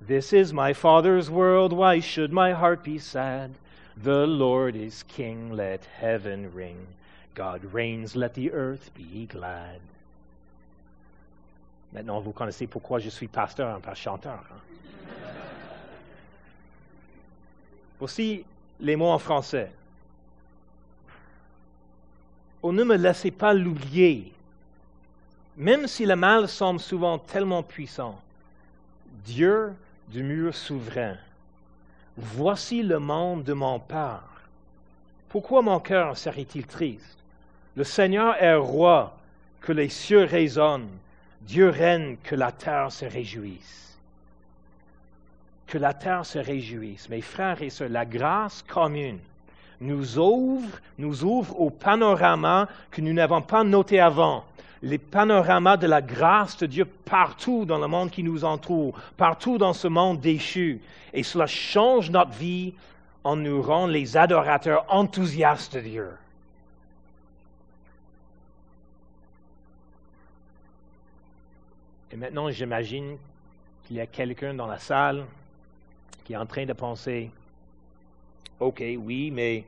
This 0.00 0.32
is 0.32 0.52
my 0.52 0.72
Father's 0.72 1.28
world. 1.28 1.72
Why 1.72 2.00
should 2.00 2.32
my 2.32 2.52
heart 2.52 2.82
be 2.84 2.98
sad? 2.98 3.54
The 3.96 4.26
Lord 4.26 4.76
is 4.76 5.02
King. 5.08 5.52
Let 5.52 5.84
heaven 5.84 6.54
ring. 6.54 6.86
God 7.34 7.64
reigns. 7.72 8.14
Let 8.14 8.34
the 8.34 8.52
earth 8.52 8.90
be 8.94 9.26
glad. 9.26 9.80
Maintenant, 11.92 12.20
vous 12.20 12.32
connaissez 12.32 12.66
pourquoi 12.66 12.98
je 12.98 13.08
suis 13.08 13.28
pasteur, 13.28 13.74
un 13.74 13.80
pas 13.80 13.94
chanteur. 13.94 14.44
Hein? 14.52 14.68
Voici 17.98 18.44
les 18.80 18.94
mots 18.94 19.10
en 19.10 19.18
français. 19.18 19.72
Oh, 22.62 22.72
ne 22.72 22.84
me 22.84 22.96
laissez 22.96 23.30
pas 23.30 23.54
l'oublier, 23.54 24.32
même 25.56 25.86
si 25.86 26.04
le 26.06 26.16
mal 26.16 26.48
semble 26.48 26.80
souvent 26.80 27.18
tellement 27.18 27.62
puissant. 27.62 28.20
Dieu 29.24 29.72
demeure 30.12 30.54
souverain. 30.54 31.16
Voici 32.16 32.82
le 32.82 32.98
monde 32.98 33.44
de 33.44 33.52
mon 33.52 33.78
Père. 33.78 34.22
Pourquoi 35.28 35.62
mon 35.62 35.78
cœur 35.80 36.16
serait-il 36.16 36.66
triste? 36.66 37.18
Le 37.76 37.84
Seigneur 37.84 38.34
est 38.42 38.56
roi, 38.56 39.16
que 39.60 39.72
les 39.72 39.88
cieux 39.88 40.24
résonnent 40.24 40.88
Dieu 41.42 41.68
règne, 41.68 42.16
que 42.22 42.34
la 42.34 42.52
terre 42.52 42.92
se 42.92 43.04
réjouisse. 43.04 43.98
Que 45.66 45.78
la 45.78 45.94
terre 45.94 46.26
se 46.26 46.38
réjouisse. 46.38 47.08
Mes 47.08 47.20
frères 47.20 47.62
et 47.62 47.70
sœurs, 47.70 47.88
la 47.88 48.04
grâce 48.04 48.62
commune 48.62 49.18
nous 49.80 50.18
ouvre, 50.18 50.78
nous 50.98 51.24
ouvre 51.24 51.60
au 51.60 51.70
panorama 51.70 52.68
que 52.90 53.00
nous 53.00 53.12
n'avons 53.12 53.42
pas 53.42 53.64
noté 53.64 54.00
avant. 54.00 54.44
Les 54.82 54.98
panoramas 54.98 55.76
de 55.76 55.86
la 55.86 56.00
grâce 56.00 56.56
de 56.58 56.66
Dieu 56.66 56.84
partout 56.84 57.64
dans 57.64 57.78
le 57.78 57.88
monde 57.88 58.10
qui 58.10 58.22
nous 58.22 58.44
entoure, 58.44 58.98
partout 59.16 59.58
dans 59.58 59.72
ce 59.72 59.88
monde 59.88 60.20
déchu. 60.20 60.80
Et 61.12 61.22
cela 61.22 61.46
change 61.46 62.10
notre 62.10 62.32
vie 62.32 62.74
en 63.24 63.36
nous 63.36 63.60
rend 63.60 63.86
les 63.86 64.16
adorateurs 64.16 64.84
enthousiastes 64.88 65.76
de 65.76 65.80
Dieu. 65.80 66.08
Et 72.12 72.16
maintenant, 72.16 72.50
j'imagine 72.50 73.18
qu'il 73.84 73.96
y 73.96 74.00
a 74.00 74.06
quelqu'un 74.06 74.54
dans 74.54 74.66
la 74.66 74.78
salle 74.78 75.24
qui 76.24 76.32
est 76.32 76.36
en 76.36 76.46
train 76.46 76.64
de 76.66 76.72
penser, 76.72 77.30
OK, 78.60 78.82
oui, 78.98 79.30
mais, 79.30 79.64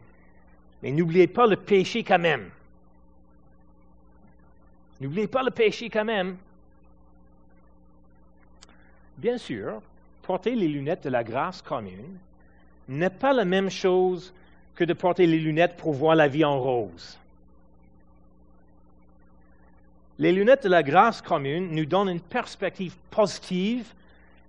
mais 0.83 0.91
n'oubliez 0.91 1.27
pas 1.27 1.47
le 1.47 1.57
péché 1.57 2.03
quand 2.03 2.19
même. 2.19 2.51
N'oubliez 5.01 5.27
pas 5.27 5.43
le 5.43 5.51
péché 5.51 5.89
quand 5.89 6.05
même. 6.05 6.37
Bien 9.17 9.39
sûr, 9.39 9.81
porter 10.23 10.55
les 10.55 10.69
lunettes 10.69 11.05
de 11.05 11.11
la 11.11 11.25
grâce 11.25 11.63
commune 11.63 12.19
n'est 12.89 13.11
pas 13.11 13.33
la 13.33 13.45
même 13.45 13.71
chose 13.71 14.33
que 14.75 14.85
de 14.85 14.93
porter 14.93 15.27
les 15.27 15.39
lunettes 15.39 15.77
pour 15.77 15.93
voir 15.93 16.15
la 16.17 16.29
vie 16.29 16.45
en 16.45 16.59
rose. 16.59 17.19
Les 20.21 20.33
lunettes 20.33 20.65
de 20.65 20.69
la 20.69 20.83
grâce 20.83 21.23
commune 21.23 21.71
nous 21.71 21.87
donnent 21.87 22.11
une 22.11 22.21
perspective 22.21 22.95
positive 23.11 23.87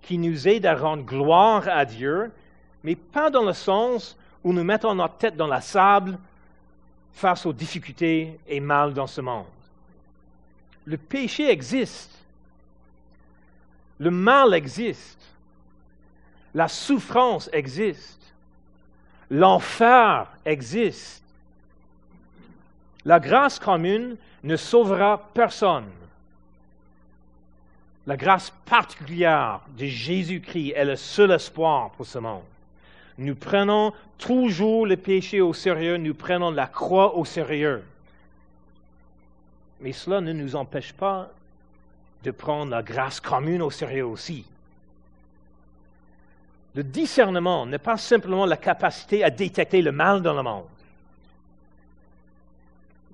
qui 0.02 0.18
nous 0.18 0.46
aide 0.46 0.66
à 0.66 0.74
rendre 0.74 1.02
gloire 1.02 1.66
à 1.66 1.86
Dieu, 1.86 2.30
mais 2.84 2.94
pas 2.94 3.30
dans 3.30 3.42
le 3.42 3.54
sens 3.54 4.18
où 4.44 4.52
nous 4.52 4.64
mettons 4.64 4.94
notre 4.94 5.16
tête 5.16 5.34
dans 5.34 5.46
la 5.46 5.62
sable 5.62 6.18
face 7.14 7.46
aux 7.46 7.54
difficultés 7.54 8.38
et 8.46 8.60
mal 8.60 8.92
dans 8.92 9.06
ce 9.06 9.22
monde. 9.22 9.46
Le 10.84 10.98
péché 10.98 11.50
existe. 11.50 12.22
Le 13.98 14.10
mal 14.10 14.52
existe. 14.52 15.22
La 16.54 16.68
souffrance 16.68 17.48
existe. 17.50 18.34
L'enfer 19.30 20.26
existe. 20.44 21.24
La 23.06 23.18
grâce 23.18 23.58
commune 23.58 24.18
ne 24.42 24.56
sauvera 24.56 25.30
personne. 25.34 25.90
La 28.06 28.16
grâce 28.16 28.50
particulière 28.64 29.60
de 29.76 29.86
Jésus-Christ 29.86 30.72
est 30.74 30.84
le 30.84 30.96
seul 30.96 31.30
espoir 31.30 31.90
pour 31.90 32.06
ce 32.06 32.18
monde. 32.18 32.42
Nous 33.18 33.36
prenons 33.36 33.92
toujours 34.18 34.86
le 34.86 34.96
péché 34.96 35.40
au 35.40 35.52
sérieux, 35.52 35.96
nous 35.96 36.14
prenons 36.14 36.50
la 36.50 36.66
croix 36.66 37.16
au 37.16 37.24
sérieux. 37.24 37.84
Mais 39.80 39.92
cela 39.92 40.20
ne 40.20 40.32
nous 40.32 40.56
empêche 40.56 40.92
pas 40.92 41.30
de 42.24 42.30
prendre 42.30 42.70
la 42.70 42.82
grâce 42.82 43.20
commune 43.20 43.62
au 43.62 43.70
sérieux 43.70 44.06
aussi. 44.06 44.44
Le 46.74 46.82
discernement 46.82 47.66
n'est 47.66 47.78
pas 47.78 47.98
simplement 47.98 48.46
la 48.46 48.56
capacité 48.56 49.22
à 49.22 49.30
détecter 49.30 49.82
le 49.82 49.92
mal 49.92 50.22
dans 50.22 50.34
le 50.34 50.42
monde. 50.42 50.64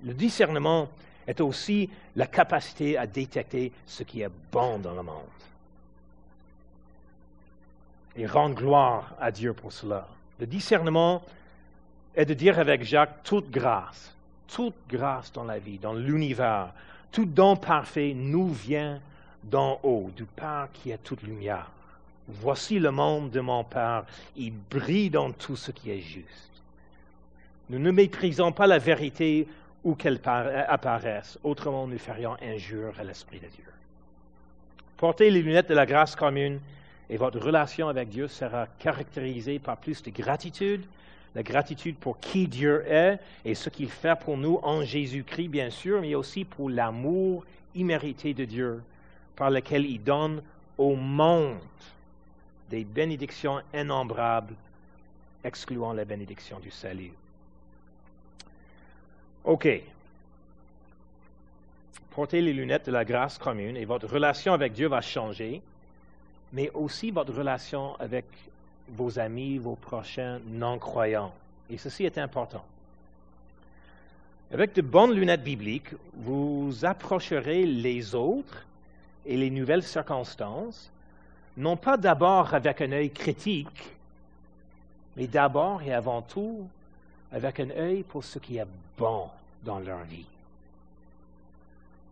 Le 0.04 0.14
discernement 0.14 0.88
est 1.28 1.42
aussi 1.42 1.90
la 2.16 2.26
capacité 2.26 2.96
à 2.96 3.06
détecter 3.06 3.70
ce 3.86 4.02
qui 4.02 4.22
est 4.22 4.30
bon 4.50 4.78
dans 4.78 4.94
le 4.94 5.02
monde. 5.02 5.14
Et 8.16 8.26
rendre 8.26 8.56
gloire 8.56 9.14
à 9.20 9.30
Dieu 9.30 9.52
pour 9.52 9.70
cela. 9.70 10.08
Le 10.40 10.46
discernement 10.46 11.22
est 12.16 12.24
de 12.24 12.32
dire 12.32 12.58
avec 12.58 12.82
Jacques 12.82 13.22
toute 13.22 13.50
grâce, 13.50 14.16
toute 14.48 14.74
grâce 14.88 15.30
dans 15.30 15.44
la 15.44 15.58
vie, 15.58 15.78
dans 15.78 15.92
l'univers, 15.92 16.72
tout 17.12 17.26
don 17.26 17.56
parfait 17.56 18.14
nous 18.16 18.48
vient 18.48 18.98
d'en 19.44 19.78
haut, 19.82 20.10
du 20.16 20.24
Père 20.24 20.68
qui 20.72 20.90
est 20.90 21.04
toute 21.04 21.22
lumière. 21.22 21.70
Voici 22.26 22.78
le 22.78 22.90
monde 22.90 23.30
de 23.30 23.40
mon 23.40 23.64
Père, 23.64 24.04
il 24.34 24.54
brille 24.70 25.10
dans 25.10 25.30
tout 25.32 25.56
ce 25.56 25.72
qui 25.72 25.90
est 25.90 26.00
juste. 26.00 26.62
Nous 27.68 27.78
ne 27.78 27.90
méprisons 27.90 28.50
pas 28.50 28.66
la 28.66 28.78
vérité 28.78 29.46
ou 29.84 29.94
qu'elles 29.94 30.20
apparaissent. 30.24 31.38
Autrement, 31.44 31.86
nous 31.86 31.98
ferions 31.98 32.36
injure 32.42 32.94
à 32.98 33.04
l'Esprit 33.04 33.40
de 33.40 33.46
Dieu. 33.46 33.64
Portez 34.96 35.30
les 35.30 35.42
lunettes 35.42 35.68
de 35.68 35.74
la 35.74 35.86
grâce 35.86 36.16
commune 36.16 36.60
et 37.08 37.16
votre 37.16 37.38
relation 37.38 37.88
avec 37.88 38.08
Dieu 38.08 38.28
sera 38.28 38.66
caractérisée 38.78 39.58
par 39.58 39.76
plus 39.76 40.02
de 40.02 40.10
gratitude, 40.10 40.84
la 41.34 41.42
gratitude 41.42 41.96
pour 41.96 42.18
qui 42.18 42.48
Dieu 42.48 42.84
est 42.86 43.18
et 43.44 43.54
ce 43.54 43.70
qu'il 43.70 43.90
fait 43.90 44.18
pour 44.18 44.36
nous 44.36 44.58
en 44.62 44.82
Jésus-Christ, 44.82 45.48
bien 45.48 45.70
sûr, 45.70 46.00
mais 46.00 46.14
aussi 46.14 46.44
pour 46.44 46.68
l'amour 46.68 47.44
immérité 47.74 48.34
de 48.34 48.44
Dieu 48.44 48.82
par 49.36 49.50
lequel 49.50 49.86
il 49.86 50.02
donne 50.02 50.42
au 50.76 50.96
monde 50.96 51.58
des 52.70 52.84
bénédictions 52.84 53.60
innombrables, 53.72 54.54
excluant 55.44 55.92
la 55.92 56.04
bénédiction 56.04 56.58
du 56.58 56.70
salut. 56.70 57.12
OK. 59.48 59.66
Portez 62.10 62.42
les 62.42 62.52
lunettes 62.52 62.84
de 62.84 62.92
la 62.92 63.06
grâce 63.06 63.38
commune 63.38 63.78
et 63.78 63.86
votre 63.86 64.06
relation 64.06 64.52
avec 64.52 64.74
Dieu 64.74 64.88
va 64.88 65.00
changer, 65.00 65.62
mais 66.52 66.70
aussi 66.74 67.10
votre 67.10 67.32
relation 67.32 67.96
avec 67.98 68.26
vos 68.90 69.18
amis, 69.18 69.56
vos 69.56 69.74
prochains 69.74 70.38
non-croyants. 70.48 71.32
Et 71.70 71.78
ceci 71.78 72.04
est 72.04 72.18
important. 72.18 72.62
Avec 74.52 74.74
de 74.74 74.82
bonnes 74.82 75.14
lunettes 75.14 75.44
bibliques, 75.44 75.94
vous 76.12 76.84
approcherez 76.84 77.64
les 77.64 78.14
autres 78.14 78.66
et 79.24 79.38
les 79.38 79.48
nouvelles 79.48 79.82
circonstances, 79.82 80.92
non 81.56 81.78
pas 81.78 81.96
d'abord 81.96 82.52
avec 82.52 82.82
un 82.82 82.92
œil 82.92 83.10
critique, 83.10 83.96
mais 85.16 85.26
d'abord 85.26 85.80
et 85.80 85.94
avant 85.94 86.20
tout 86.20 86.68
avec 87.32 87.60
un 87.60 87.70
œil 87.70 88.02
pour 88.02 88.22
ce 88.24 88.38
qui 88.38 88.58
est 88.58 88.66
bon 88.98 89.28
dans 89.64 89.78
leur 89.78 90.02
vie. 90.04 90.26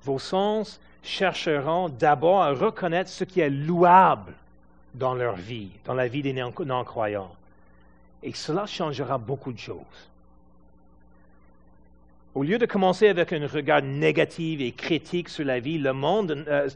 Vos 0.02 0.18
sens 0.18 0.80
chercheront 1.02 1.88
d'abord 1.88 2.42
à 2.42 2.52
reconnaître 2.52 3.10
ce 3.10 3.24
qui 3.24 3.40
est 3.40 3.50
louable 3.50 4.32
dans 4.94 5.14
leur 5.14 5.36
vie, 5.36 5.70
dans 5.84 5.94
la 5.94 6.08
vie 6.08 6.22
des 6.22 6.32
non-croyants. 6.32 7.34
Et 8.22 8.32
cela 8.32 8.66
changera 8.66 9.18
beaucoup 9.18 9.52
de 9.52 9.58
choses. 9.58 10.10
Au 12.34 12.42
lieu 12.42 12.58
de 12.58 12.66
commencer 12.66 13.08
avec 13.08 13.32
un 13.32 13.46
regard 13.46 13.82
négatif 13.82 14.60
et 14.60 14.72
critique 14.72 15.28
sur 15.28 15.44
la 15.44 15.58
vie, 15.58 15.78
le 15.78 15.92
monde, 15.92 16.44
euh, 16.48 16.68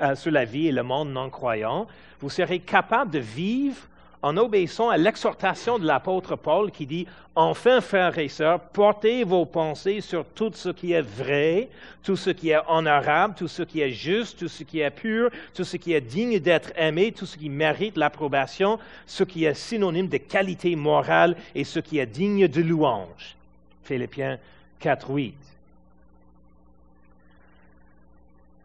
euh, 0.00 0.14
sur 0.16 0.32
la 0.32 0.44
vie 0.44 0.66
et 0.66 0.72
le 0.72 0.82
monde 0.82 1.10
non 1.10 1.30
croyant, 1.30 1.86
vous 2.20 2.30
serez 2.30 2.58
capable 2.58 3.12
de 3.12 3.20
vivre 3.20 3.80
en 4.22 4.36
obéissant 4.36 4.88
à 4.88 4.96
l'exhortation 4.96 5.78
de 5.78 5.86
l'apôtre 5.86 6.36
Paul 6.36 6.70
qui 6.70 6.86
dit, 6.86 7.06
Enfin, 7.40 7.80
frères 7.80 8.18
et 8.18 8.26
sœurs, 8.26 8.58
portez 8.58 9.22
vos 9.22 9.46
pensées 9.46 10.00
sur 10.00 10.24
tout 10.24 10.50
ce 10.52 10.70
qui 10.70 10.90
est 10.90 11.02
vrai, 11.02 11.68
tout 12.02 12.16
ce 12.16 12.30
qui 12.30 12.50
est 12.50 12.58
honorable, 12.66 13.36
tout 13.36 13.46
ce 13.46 13.62
qui 13.62 13.80
est 13.80 13.92
juste, 13.92 14.40
tout 14.40 14.48
ce 14.48 14.64
qui 14.64 14.80
est 14.80 14.90
pur, 14.90 15.30
tout 15.54 15.62
ce 15.62 15.76
qui 15.76 15.92
est 15.92 16.00
digne 16.00 16.40
d'être 16.40 16.72
aimé, 16.74 17.12
tout 17.12 17.26
ce 17.26 17.36
qui 17.36 17.48
mérite 17.48 17.96
l'approbation, 17.96 18.80
ce 19.06 19.22
qui 19.22 19.44
est 19.44 19.54
synonyme 19.54 20.08
de 20.08 20.16
qualité 20.16 20.74
morale 20.74 21.36
et 21.54 21.62
ce 21.62 21.78
qui 21.78 22.00
est 22.00 22.06
digne 22.06 22.48
de 22.48 22.60
louange. 22.60 23.36
Philippiens 23.84 24.38
4, 24.80 25.10
8. 25.10 25.34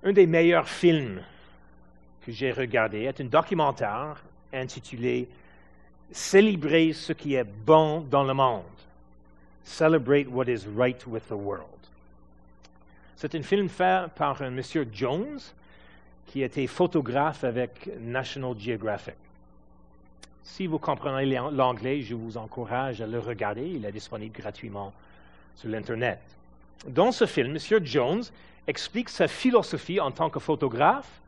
Un 0.06 0.14
des 0.14 0.26
meilleurs 0.26 0.68
films 0.68 1.22
que 2.26 2.32
j'ai 2.32 2.51
regardé 2.51 3.01
est 3.01 3.22
un 3.22 3.26
documentaire 3.26 4.24
intitulé 4.51 5.28
Célébrer 6.12 6.93
ce 6.93 7.14
qui 7.14 7.36
est 7.36 7.43
bon 7.43 8.01
dans 8.01 8.24
le 8.24 8.34
monde. 8.34 8.64
Celebrate 9.64 10.28
what 10.28 10.45
is 10.45 10.68
right 10.76 11.06
with 11.08 11.28
the 11.28 11.32
world. 11.32 11.68
C'est 13.16 13.36
un 13.36 13.41
film 13.41 13.70
fait 13.70 14.12
par 14.16 14.41
un 14.41 14.49
monsieur 14.49 14.88
Jones 14.91 15.39
qui 16.26 16.43
était 16.43 16.68
photographe 16.68 17.43
avec 17.43 17.89
National 17.99 18.60
Geographic. 18.60 19.16
Si 20.43 20.68
vous 20.68 20.78
comprenez 20.78 21.26
l'anglais, 21.51 22.01
je 22.01 22.16
vous 22.16 22.38
encourage 22.38 23.01
à 23.01 23.08
le 23.08 23.20
regarder. 23.20 23.66
Il 23.66 23.86
est 23.86 23.91
disponible 23.91 24.38
gratuitement 24.38 24.91
sur 25.56 25.70
l'Internet. 25.70 26.20
Dans 26.88 27.14
ce 27.14 27.26
film, 27.26 27.56
M. 27.56 27.86
Jones 27.86 28.24
explique 28.68 29.10
sa 29.10 29.28
philosophie 29.28 29.99
en 29.99 30.12
tant 30.12 30.30
que 30.30 30.39
photographe 30.39 31.22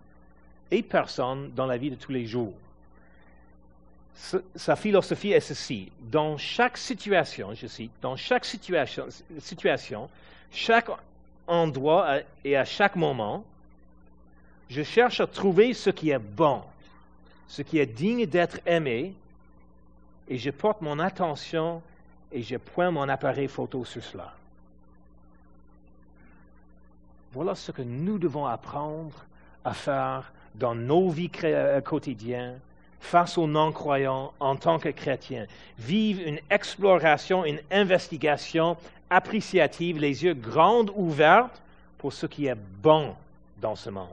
et 0.70 0.84
personne 0.84 1.52
dans 1.56 1.66
la 1.66 1.78
vie 1.78 1.92
de 1.92 1.96
tous 1.96 2.12
les 2.12 2.26
jours. 2.26 2.54
Sa 4.56 4.76
philosophie 4.76 5.34
est 5.34 5.42
ceci. 5.42 5.92
Dans 6.00 6.38
chaque 6.38 6.78
situation, 6.78 7.54
je 7.54 7.68
cite, 7.68 7.92
dans 8.02 8.16
chaque 8.16 8.46
situation, 8.46 10.10
chaque 10.52 10.90
endroit 11.48 12.20
et 12.44 12.56
à 12.56 12.64
chaque 12.64 12.96
moment, 12.96 13.44
je 14.70 14.84
cherche 14.84 15.20
à 15.20 15.28
trouver 15.28 15.74
ce 15.74 15.90
qui 15.90 16.10
est 16.12 16.20
bon, 16.20 16.62
ce 17.48 17.62
qui 17.62 17.78
est 17.78 17.86
digne 17.86 18.26
d'être 18.26 18.60
aimé, 18.66 19.14
et 20.28 20.38
je 20.38 20.50
porte 20.50 20.82
mon 20.82 20.98
attention 21.00 21.82
et 22.32 22.42
je 22.42 22.58
pointe 22.58 22.94
mon 22.94 23.08
appareil 23.10 23.48
photo 23.48 23.86
sur 23.86 24.04
cela. 24.04 24.34
Voilà 27.34 27.54
ce 27.54 27.72
que 27.72 27.82
nous 27.82 28.18
devons 28.18 28.46
apprendre 28.46 29.26
à 29.64 29.74
faire 29.74 30.32
dans 30.56 30.74
nos 30.74 31.10
vies 31.10 31.30
euh, 31.44 31.82
quotidiennes 31.82 32.60
face 33.06 33.38
aux 33.38 33.48
non-croyants 33.48 34.34
en 34.40 34.56
tant 34.56 34.80
que 34.80 34.90
chrétiens. 34.90 35.46
Vivre 35.78 36.22
une 36.26 36.40
exploration, 36.50 37.46
une 37.46 37.62
investigation 37.72 38.76
appréciative, 39.10 40.00
les 40.00 40.24
yeux 40.24 40.34
grands 40.34 40.86
ouverts 40.96 41.50
pour 41.98 42.14
ce 42.14 42.26
qui 42.26 42.48
est 42.48 42.58
bon 42.82 43.16
dans 43.62 43.76
ce 43.76 43.90
monde, 43.90 44.08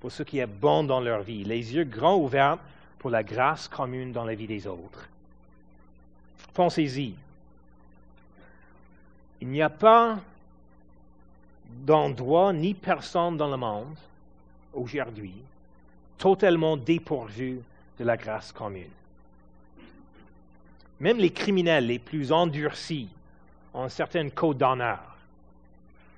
pour 0.00 0.10
ce 0.10 0.22
qui 0.22 0.38
est 0.38 0.46
bon 0.46 0.84
dans 0.84 1.00
leur 1.00 1.20
vie, 1.20 1.44
les 1.44 1.74
yeux 1.74 1.84
grands 1.84 2.16
ouverts 2.16 2.58
pour 2.98 3.10
la 3.10 3.22
grâce 3.22 3.68
commune 3.68 4.12
dans 4.12 4.24
la 4.24 4.34
vie 4.34 4.46
des 4.46 4.66
autres. 4.66 5.08
Pensez-y. 6.54 7.14
Il 9.40 9.48
n'y 9.48 9.62
a 9.62 9.70
pas 9.70 10.18
d'endroit 11.68 12.52
ni 12.52 12.72
personne 12.72 13.36
dans 13.36 13.50
le 13.50 13.56
monde 13.58 13.96
aujourd'hui 14.72 15.34
totalement 16.16 16.76
dépourvu 16.76 17.60
de 17.98 18.04
la 18.04 18.16
grâce 18.16 18.52
commune. 18.52 18.90
Même 21.00 21.18
les 21.18 21.30
criminels 21.30 21.86
les 21.86 21.98
plus 21.98 22.32
endurcis 22.32 23.08
ont 23.72 23.82
un 23.82 23.88
certain 23.88 24.28
code 24.30 24.58
d'honneur, 24.58 25.16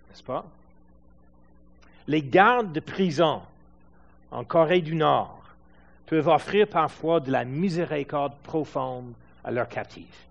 n'est-ce 0.08 0.22
pas? 0.22 0.44
Les 2.06 2.22
gardes 2.22 2.72
de 2.72 2.80
prison 2.80 3.42
en 4.30 4.44
Corée 4.44 4.80
du 4.80 4.94
Nord 4.94 5.42
peuvent 6.06 6.28
offrir 6.28 6.68
parfois 6.68 7.20
de 7.20 7.32
la 7.32 7.44
miséricorde 7.44 8.36
profonde 8.42 9.12
à 9.42 9.50
leurs 9.50 9.68
captifs. 9.68 10.26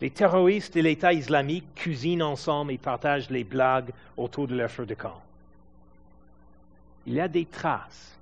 Les 0.00 0.10
terroristes 0.10 0.74
de 0.74 0.80
l'État 0.80 1.12
islamique 1.12 1.74
cuisinent 1.74 2.22
ensemble 2.22 2.72
et 2.72 2.78
partagent 2.78 3.30
les 3.30 3.44
blagues 3.44 3.90
autour 4.16 4.46
de 4.46 4.56
leur 4.56 4.70
feu 4.70 4.86
de 4.86 4.94
camp. 4.94 5.20
Il 7.06 7.14
y 7.14 7.20
a 7.20 7.28
des 7.28 7.46
traces, 7.46 8.17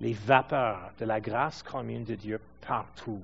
les 0.00 0.12
vapeurs 0.12 0.92
de 0.98 1.04
la 1.04 1.20
grâce 1.20 1.62
commune 1.62 2.04
de 2.04 2.14
Dieu 2.14 2.40
partout. 2.66 3.20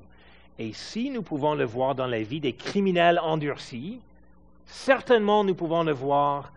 Et 0.59 0.73
si 0.73 1.11
nous 1.11 1.23
pouvons 1.23 1.55
le 1.55 1.65
voir 1.65 1.95
dans 1.95 2.07
la 2.07 2.23
vie 2.23 2.41
des 2.41 2.53
criminels 2.53 3.19
endurcis, 3.19 4.01
certainement 4.67 5.45
nous 5.45 5.55
pouvons 5.55 5.85
le 5.85 5.93
voir 5.93 6.53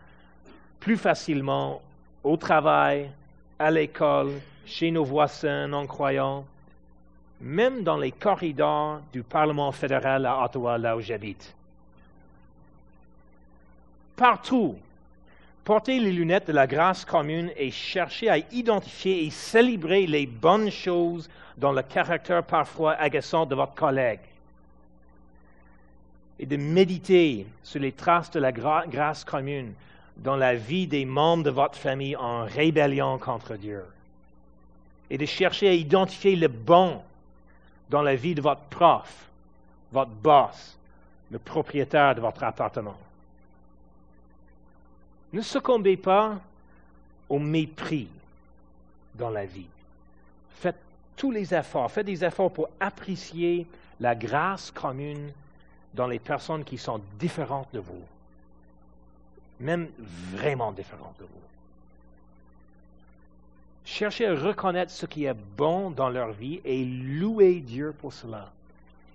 plus 0.78 0.96
facilement 0.96 1.80
au 2.24 2.36
travail, 2.36 3.10
à 3.58 3.70
l'école, 3.70 4.32
chez 4.64 4.90
nos 4.90 5.04
voisins 5.04 5.68
non-croyants, 5.68 6.44
même 7.40 7.82
dans 7.82 7.96
les 7.96 8.12
corridors 8.12 9.00
du 9.12 9.22
Parlement 9.22 9.72
fédéral 9.72 10.26
à 10.26 10.44
Ottawa, 10.44 10.78
là 10.78 10.96
où 10.96 11.00
j'habite. 11.00 11.54
Partout, 14.16 14.76
portez 15.64 16.00
les 16.00 16.12
lunettes 16.12 16.48
de 16.48 16.52
la 16.52 16.66
grâce 16.66 17.04
commune 17.04 17.50
et 17.56 17.70
cherchez 17.70 18.28
à 18.28 18.38
identifier 18.38 19.24
et 19.24 19.30
célébrer 19.30 20.06
les 20.06 20.26
bonnes 20.26 20.70
choses 20.70 21.28
dans 21.56 21.72
le 21.72 21.82
caractère 21.82 22.42
parfois 22.44 22.94
agaçant 22.94 23.46
de 23.46 23.54
votre 23.54 23.74
collègue. 23.74 24.20
Et 26.38 26.46
de 26.46 26.56
méditer 26.56 27.46
sur 27.62 27.80
les 27.80 27.92
traces 27.92 28.30
de 28.30 28.40
la 28.40 28.50
grâce 28.50 29.24
commune 29.24 29.74
dans 30.16 30.36
la 30.36 30.54
vie 30.54 30.86
des 30.86 31.04
membres 31.04 31.44
de 31.44 31.50
votre 31.50 31.76
famille 31.76 32.16
en 32.16 32.44
rébellion 32.44 33.18
contre 33.18 33.56
Dieu. 33.56 33.84
Et 35.10 35.18
de 35.18 35.26
chercher 35.26 35.68
à 35.68 35.72
identifier 35.72 36.36
le 36.36 36.48
bon 36.48 37.02
dans 37.90 38.02
la 38.02 38.14
vie 38.14 38.34
de 38.34 38.40
votre 38.40 38.62
prof, 38.62 39.28
votre 39.92 40.10
boss, 40.10 40.78
le 41.30 41.38
propriétaire 41.38 42.14
de 42.14 42.20
votre 42.20 42.42
appartement. 42.44 42.96
Ne 45.32 45.42
succombez 45.42 45.96
pas 45.96 46.40
au 47.28 47.38
mépris 47.38 48.08
dans 49.14 49.30
la 49.30 49.46
vie. 49.46 49.68
Faites 50.56 50.80
tous 51.16 51.30
les 51.30 51.54
efforts, 51.54 51.90
faites 51.90 52.06
des 52.06 52.24
efforts 52.24 52.52
pour 52.52 52.68
apprécier 52.80 53.66
la 54.00 54.14
grâce 54.14 54.70
commune 54.70 55.30
dans 55.94 56.06
les 56.06 56.18
personnes 56.18 56.64
qui 56.64 56.78
sont 56.78 57.00
différentes 57.18 57.68
de 57.72 57.80
vous, 57.80 58.02
même 59.60 59.88
vraiment 60.32 60.72
différentes 60.72 61.18
de 61.18 61.24
vous. 61.24 61.30
Cherchez 63.84 64.26
à 64.26 64.34
reconnaître 64.34 64.92
ce 64.92 65.06
qui 65.06 65.24
est 65.24 65.36
bon 65.56 65.90
dans 65.90 66.08
leur 66.08 66.32
vie 66.32 66.60
et 66.64 66.84
louez 66.84 67.60
Dieu 67.60 67.94
pour 67.98 68.12
cela. 68.12 68.50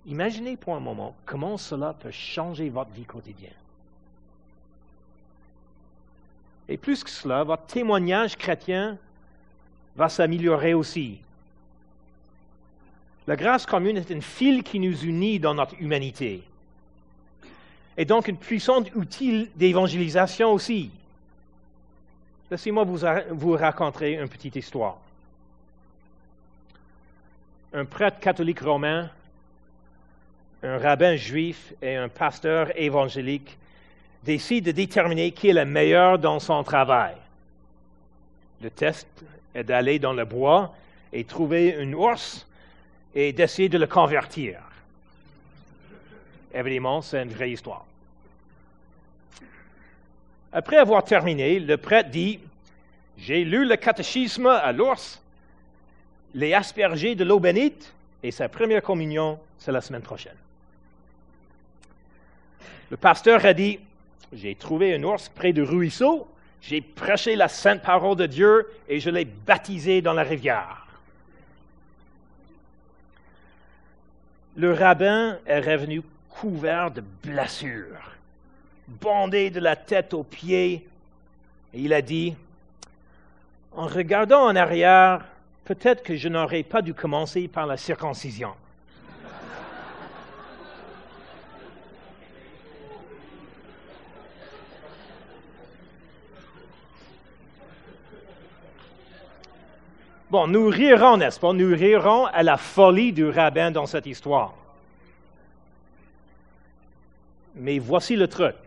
Imaginez 0.05 0.57
pour 0.57 0.76
un 0.76 0.80
moment 0.80 1.16
comment 1.26 1.57
cela 1.57 1.93
peut 1.93 2.11
changer 2.11 2.70
votre 2.70 2.91
vie 2.91 3.05
quotidienne. 3.05 3.53
Et 6.68 6.78
plus 6.78 7.03
que 7.03 7.09
cela, 7.09 7.43
votre 7.43 7.66
témoignage 7.66 8.38
chrétien 8.38 8.97
va 9.95 10.09
s'améliorer 10.09 10.74
aussi. 10.74 11.20
La 13.28 13.36
grâce 13.36 13.66
commune 13.66 13.97
est 13.97 14.11
un 14.11 14.22
fil 14.22 14.63
qui 14.63 14.80
nous 14.80 15.03
unit 15.03 15.39
dans 15.39 15.53
notre 15.53 15.80
humanité. 15.80 16.43
Et 17.97 18.05
donc 18.05 18.30
un 18.30 18.34
puissant 18.34 18.84
outil 18.95 19.49
d'évangélisation 19.55 20.51
aussi. 20.51 20.91
Laissez-moi 22.51 22.84
vous, 22.84 22.99
vous 23.32 23.53
raconter 23.53 24.13
une 24.13 24.30
petite 24.30 24.55
histoire. 24.55 24.97
Un 27.74 27.86
prêtre 27.86 28.20
catholique 28.20 28.59
romain, 28.59 29.09
un 30.61 30.78
rabbin 30.78 31.16
juif 31.16 31.74
et 31.82 31.95
un 31.95 32.09
pasteur 32.09 32.78
évangélique 32.80 33.57
décide 34.26 34.65
de 34.65 34.71
déterminer 34.71 35.32
qui 35.32 35.49
est 35.49 35.53
le 35.53 35.65
meilleur 35.65 36.17
dans 36.17 36.39
son 36.39 36.63
travail. 36.63 37.15
Le 38.61 38.69
test 38.71 39.07
est 39.53 39.63
d'aller 39.63 39.99
dans 39.99 40.13
le 40.13 40.26
bois 40.26 40.73
et 41.13 41.23
trouver 41.23 41.78
un 41.80 41.93
ours 41.93 42.47
et 43.13 43.32
d'essayer 43.32 43.69
de 43.69 43.78
le 43.78 43.88
convertir. 43.88 44.59
Évidemment, 46.53 47.01
c'est 47.01 47.21
une 47.21 47.30
vraie 47.30 47.51
histoire. 47.51 47.86
Après 50.51 50.78
avoir 50.78 51.03
terminé, 51.03 51.59
le 51.59 51.78
prêtre 51.78 52.09
dit, 52.09 52.39
J'ai 53.17 53.43
lu 53.43 53.65
le 53.65 53.76
catéchisme 53.76 54.47
à 54.47 54.71
l'ours, 54.71 55.21
les 56.34 56.53
aspergé 56.53 57.13
de 57.15 57.23
l'eau 57.23 57.39
bénite, 57.39 57.93
et 58.23 58.32
sa 58.32 58.49
première 58.49 58.82
communion, 58.82 59.39
c'est 59.59 59.71
la 59.71 59.82
semaine 59.82 60.01
prochaine. 60.01 60.36
Le 62.89 62.97
pasteur 62.97 63.45
a 63.45 63.53
dit, 63.53 63.80
J'ai 64.36 64.55
trouvé 64.55 64.95
un 64.95 65.03
ours 65.03 65.29
près 65.29 65.53
du 65.53 65.63
ruisseau, 65.63 66.27
j'ai 66.61 66.81
prêché 66.81 67.36
la 67.36 67.47
sainte 67.47 67.81
parole 67.81 68.15
de 68.15 68.25
Dieu 68.25 68.67
et 68.88 68.99
je 68.99 69.09
l'ai 69.09 69.25
baptisé 69.25 70.01
dans 70.01 70.13
la 70.13 70.23
rivière. 70.23 70.88
Le 74.55 74.73
rabbin 74.73 75.39
est 75.45 75.59
revenu 75.59 76.01
couvert 76.29 76.91
de 76.91 77.01
blessures 77.23 78.15
bandé 78.88 79.49
de 79.49 79.59
la 79.59 79.75
tête 79.75 80.13
aux 80.13 80.23
pieds, 80.23 80.88
et 81.73 81.79
il 81.79 81.93
a 81.93 82.01
dit, 82.01 82.36
en 83.73 83.88
regardant 83.88 84.45
en 84.45 84.55
arrière, 84.55 85.25
peut-être 85.65 86.03
que 86.03 86.15
je 86.15 86.29
n'aurais 86.29 86.63
pas 86.63 86.81
dû 86.81 86.93
commencer 86.93 87.47
par 87.47 87.65
la 87.65 87.77
circoncision. 87.77 88.53
Bon, 100.36 100.47
nous 100.47 100.67
rirons, 100.67 101.15
n'est-ce 101.15 101.39
pas? 101.39 101.53
Nous 101.53 101.73
rirons 101.73 102.25
à 102.25 102.43
la 102.43 102.57
folie 102.57 103.13
du 103.13 103.29
rabbin 103.29 103.71
dans 103.71 103.86
cette 103.86 104.05
histoire. 104.05 104.53
Mais 107.55 107.79
voici 107.79 108.17
le 108.17 108.27
truc 108.27 108.57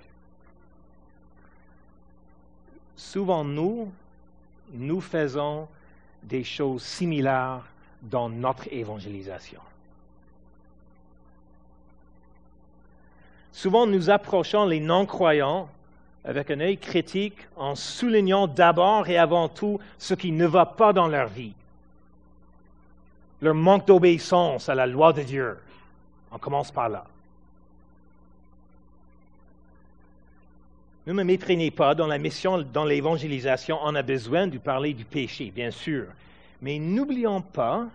souvent 2.97 3.45
nous, 3.45 3.93
nous 4.73 5.03
faisons 5.03 5.69
des 6.23 6.43
choses 6.43 6.83
similaires 6.83 7.66
dans 8.01 8.31
notre 8.31 8.73
évangélisation. 8.73 9.61
Souvent, 13.53 13.87
nous 13.87 14.09
approchons 14.09 14.64
les 14.64 14.81
non-croyants 14.81 15.69
avec 16.25 16.51
un 16.51 16.61
œil 16.61 16.79
critique 16.79 17.47
en 17.57 17.75
soulignant 17.75 18.47
d'abord 18.47 19.07
et 19.11 19.19
avant 19.19 19.51
tout 19.51 19.79
ce 19.99 20.14
qui 20.14 20.33
ne 20.33 20.47
va 20.47 20.64
pas 20.64 20.95
dans 20.95 21.09
leur 21.09 21.29
vie. 21.29 21.53
Leur 23.41 23.55
manque 23.55 23.86
d'obéissance 23.86 24.68
à 24.68 24.74
la 24.74 24.86
loi 24.86 25.12
de 25.12 25.22
Dieu. 25.22 25.57
On 26.32 26.39
commence 26.39 26.70
par 26.70 26.89
là. 26.89 27.07
Ne 31.07 31.12
me 31.14 31.24
méprenez 31.24 31.70
pas, 31.70 31.95
dans 31.95 32.07
la 32.07 32.18
mission, 32.18 32.61
dans 32.61 32.84
l'évangélisation, 32.84 33.78
on 33.82 33.95
a 33.95 34.03
besoin 34.03 34.47
de 34.47 34.59
parler 34.59 34.93
du 34.93 35.05
péché, 35.05 35.51
bien 35.51 35.70
sûr. 35.70 36.07
Mais 36.61 36.78
n'oublions 36.78 37.41
pas 37.41 37.86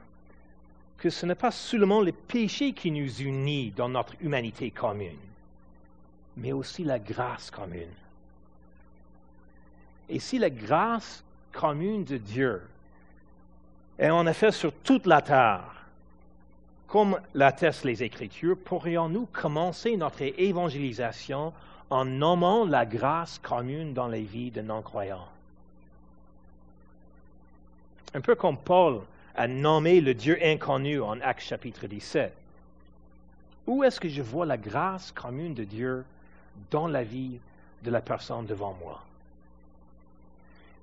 que 0.98 1.10
ce 1.10 1.26
n'est 1.26 1.36
pas 1.36 1.52
seulement 1.52 2.02
le 2.02 2.12
péché 2.12 2.72
qui 2.72 2.90
nous 2.90 3.22
unit 3.22 3.72
dans 3.72 3.90
notre 3.90 4.16
humanité 4.22 4.72
commune, 4.72 5.20
mais 6.38 6.54
aussi 6.54 6.84
la 6.84 6.98
grâce 6.98 7.52
commune. 7.52 7.94
Et 10.10 10.20
si 10.20 10.40
la 10.40 10.50
grâce 10.50 11.24
commune 11.52 12.06
de 12.06 12.18
Dieu 12.18 12.62
est 14.00 14.10
en 14.10 14.28
effet 14.28 14.52
sur 14.52 14.74
toute 14.74 15.06
la 15.06 15.22
terre, 15.22 15.74
comme 16.88 17.20
l'attestent 17.34 17.86
les 17.86 18.04
Écritures, 18.04 18.58
pourrions-nous 18.58 19.28
commencer 19.32 19.98
notre 19.98 20.22
évangélisation 20.22 21.54
en 21.90 22.06
nommant 22.06 22.66
la 22.66 22.86
grâce 22.86 23.40
commune 23.40 23.94
dans 23.94 24.08
les 24.08 24.22
vies 24.22 24.52
de 24.52 24.62
non-croyants? 24.62 25.28
Un 28.14 28.22
peu 28.22 28.36
comme 28.36 28.58
Paul 28.58 29.02
a 29.36 29.48
nommé 29.48 30.02
le 30.02 30.14
Dieu 30.14 30.38
inconnu 30.44 31.02
en 31.02 31.20
Actes 31.22 31.42
chapitre 31.42 31.88
17. 31.88 32.32
Où 33.66 33.84
est-ce 33.84 34.00
que 34.00 34.10
je 34.10 34.22
vois 34.22 34.46
la 34.46 34.58
grâce 34.58 35.12
commune 35.12 35.56
de 35.56 35.64
Dieu 35.64 36.06
dans 36.70 36.88
la 36.88 37.04
vie 37.04 37.40
de 37.84 37.90
la 37.90 38.02
personne 38.02 38.46
devant 38.46 38.78
moi? 38.80 39.02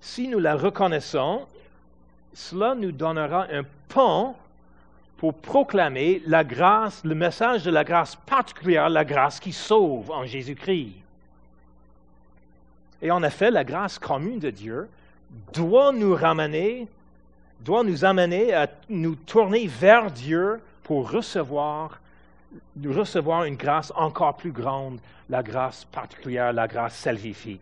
Si 0.00 0.26
nous 0.26 0.40
la 0.40 0.56
reconnaissons, 0.56 1.46
cela 2.32 2.74
nous 2.74 2.92
donnera 2.92 3.46
un 3.50 3.62
pont 3.88 4.34
pour 5.16 5.34
proclamer 5.34 6.22
la 6.26 6.44
grâce, 6.44 7.04
le 7.04 7.14
message 7.14 7.64
de 7.64 7.70
la 7.70 7.84
grâce 7.84 8.16
particulière, 8.16 8.88
la 8.88 9.04
grâce 9.04 9.38
qui 9.38 9.52
sauve 9.52 10.10
en 10.10 10.24
Jésus-Christ. 10.24 10.94
Et 13.02 13.10
en 13.10 13.22
effet, 13.22 13.50
la 13.50 13.64
grâce 13.64 13.98
commune 13.98 14.38
de 14.38 14.50
Dieu 14.50 14.88
doit 15.52 15.92
nous 15.92 16.14
ramener, 16.14 16.86
doit 17.60 17.84
nous 17.84 18.04
amener 18.04 18.54
à 18.54 18.68
nous 18.88 19.14
tourner 19.14 19.66
vers 19.66 20.10
Dieu 20.10 20.60
pour 20.82 21.10
recevoir, 21.10 22.00
recevoir 22.84 23.44
une 23.44 23.56
grâce 23.56 23.92
encore 23.96 24.36
plus 24.36 24.52
grande, 24.52 24.98
la 25.28 25.42
grâce 25.42 25.84
particulière, 25.84 26.52
la 26.52 26.66
grâce 26.66 26.96
salvifique. 26.96 27.60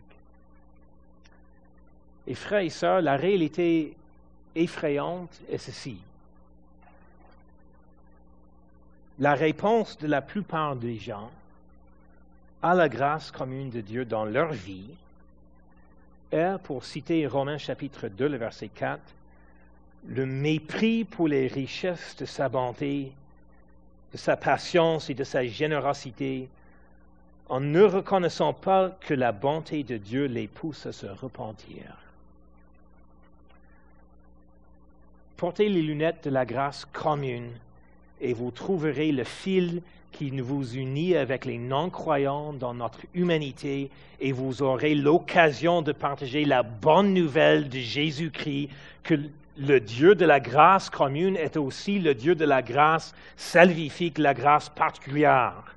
Et 2.25 2.35
frères 2.35 2.61
et 2.61 2.69
sœurs, 2.69 3.01
la 3.01 3.17
réalité 3.17 3.95
effrayante 4.59 5.41
est 5.49 5.57
ceci. 5.57 5.99
la 9.19 9.33
réponse 9.33 9.97
de 9.97 10.07
la 10.07 10.21
plupart 10.21 10.75
des 10.77 10.97
gens 10.97 11.29
à 12.61 12.73
la 12.73 12.87
grâce 12.87 13.31
commune 13.31 13.69
de 13.69 13.81
Dieu 13.81 14.05
dans 14.05 14.25
leur 14.25 14.53
vie 14.53 14.89
est, 16.31 16.57
pour 16.63 16.85
citer 16.85 17.27
Romains 17.27 17.57
chapitre 17.57 18.07
2, 18.07 18.27
le 18.27 18.37
verset 18.37 18.69
4, 18.69 19.01
le 20.07 20.25
mépris 20.25 21.03
pour 21.03 21.27
les 21.27 21.47
richesses 21.47 22.15
de 22.17 22.25
sa 22.25 22.47
bonté, 22.47 23.11
de 24.13 24.17
sa 24.17 24.37
patience 24.37 25.09
et 25.09 25.13
de 25.13 25.25
sa 25.25 25.45
générosité, 25.45 26.47
en 27.49 27.59
ne 27.59 27.81
reconnaissant 27.81 28.53
pas 28.53 28.89
que 29.01 29.13
la 29.13 29.31
bonté 29.33 29.83
de 29.83 29.97
Dieu 29.97 30.25
les 30.25 30.47
pousse 30.47 30.85
à 30.85 30.93
se 30.93 31.07
repentir. 31.07 31.83
Portez 35.39 35.69
les 35.69 35.81
lunettes 35.81 36.25
de 36.25 36.31
la 36.31 36.45
grâce 36.45 36.83
commune 36.91 37.51
et 38.19 38.33
vous 38.33 38.51
trouverez 38.51 39.13
le 39.13 39.23
fil 39.23 39.81
qui 40.11 40.31
vous 40.31 40.75
unit 40.75 41.15
avec 41.15 41.45
les 41.45 41.57
non-croyants 41.57 42.51
dans 42.51 42.73
notre 42.73 42.99
humanité 43.13 43.89
et 44.19 44.33
vous 44.33 44.61
aurez 44.61 44.95
l'occasion 44.95 45.81
de 45.81 45.93
partager 45.93 46.43
la 46.43 46.61
bonne 46.61 47.13
nouvelle 47.13 47.69
de 47.69 47.79
Jésus-Christ, 47.79 48.67
que 49.01 49.15
le 49.57 49.79
Dieu 49.79 50.13
de 50.13 50.25
la 50.25 50.41
grâce 50.41 50.89
commune 50.89 51.37
est 51.37 51.55
aussi 51.55 51.99
le 51.99 52.13
Dieu 52.15 52.35
de 52.35 52.43
la 52.43 52.61
grâce 52.61 53.15
salvifique, 53.37 54.17
la 54.17 54.33
grâce 54.33 54.67
particulière. 54.67 55.73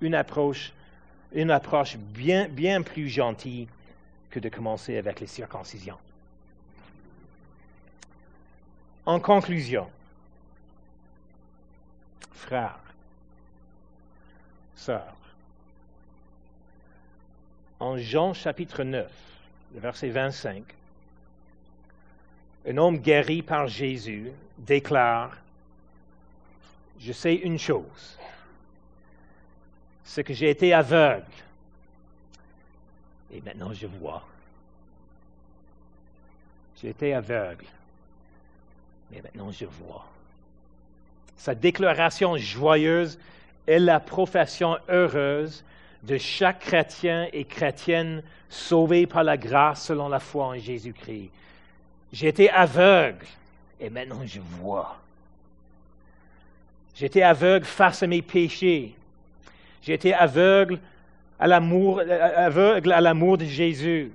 Une 0.00 0.14
approche, 0.14 0.72
une 1.34 1.50
approche 1.50 1.98
bien, 1.98 2.48
bien 2.48 2.80
plus 2.80 3.10
gentille 3.10 3.68
que 4.30 4.40
de 4.40 4.48
commencer 4.48 4.96
avec 4.96 5.20
les 5.20 5.26
circoncisions. 5.26 5.98
En 9.06 9.20
conclusion, 9.20 9.88
frères, 12.32 12.80
sœurs. 14.74 15.16
En 17.78 17.98
Jean 17.98 18.34
chapitre 18.34 18.82
9, 18.82 19.08
verset 19.76 20.08
25, 20.08 20.64
un 22.68 22.76
homme 22.78 22.98
guéri 22.98 23.42
par 23.42 23.68
Jésus 23.68 24.32
déclare, 24.58 25.36
je 26.98 27.12
sais 27.12 27.34
une 27.34 27.60
chose, 27.60 28.18
c'est 30.02 30.24
que 30.24 30.34
j'ai 30.34 30.50
été 30.50 30.72
aveugle 30.72 31.26
et 33.32 33.40
maintenant 33.40 33.72
je 33.72 33.86
vois. 33.86 34.26
J'ai 36.80 36.88
été 36.88 37.14
aveugle, 37.14 37.66
mais 39.10 39.20
maintenant 39.22 39.50
je 39.50 39.64
vois. 39.64 40.04
Sa 41.36 41.54
déclaration 41.54 42.36
joyeuse 42.36 43.18
est 43.66 43.78
la 43.78 44.00
profession 44.00 44.78
heureuse 44.88 45.64
de 46.02 46.18
chaque 46.18 46.60
chrétien 46.60 47.28
et 47.32 47.44
chrétienne 47.44 48.22
sauvé 48.48 49.06
par 49.06 49.24
la 49.24 49.36
grâce 49.36 49.84
selon 49.84 50.08
la 50.08 50.20
foi 50.20 50.46
en 50.46 50.58
Jésus-Christ. 50.58 51.30
J'étais 52.12 52.48
aveugle 52.48 53.26
et 53.80 53.90
maintenant 53.90 54.24
je 54.24 54.40
vois. 54.40 54.96
J'étais 56.94 57.22
aveugle 57.22 57.66
face 57.66 58.02
à 58.02 58.06
mes 58.06 58.22
péchés. 58.22 58.94
J'étais 59.82 60.12
aveugle 60.12 60.78
aveugle 61.38 62.92
à 62.92 63.00
l'amour 63.00 63.38
de 63.38 63.44
Jésus. 63.44 64.10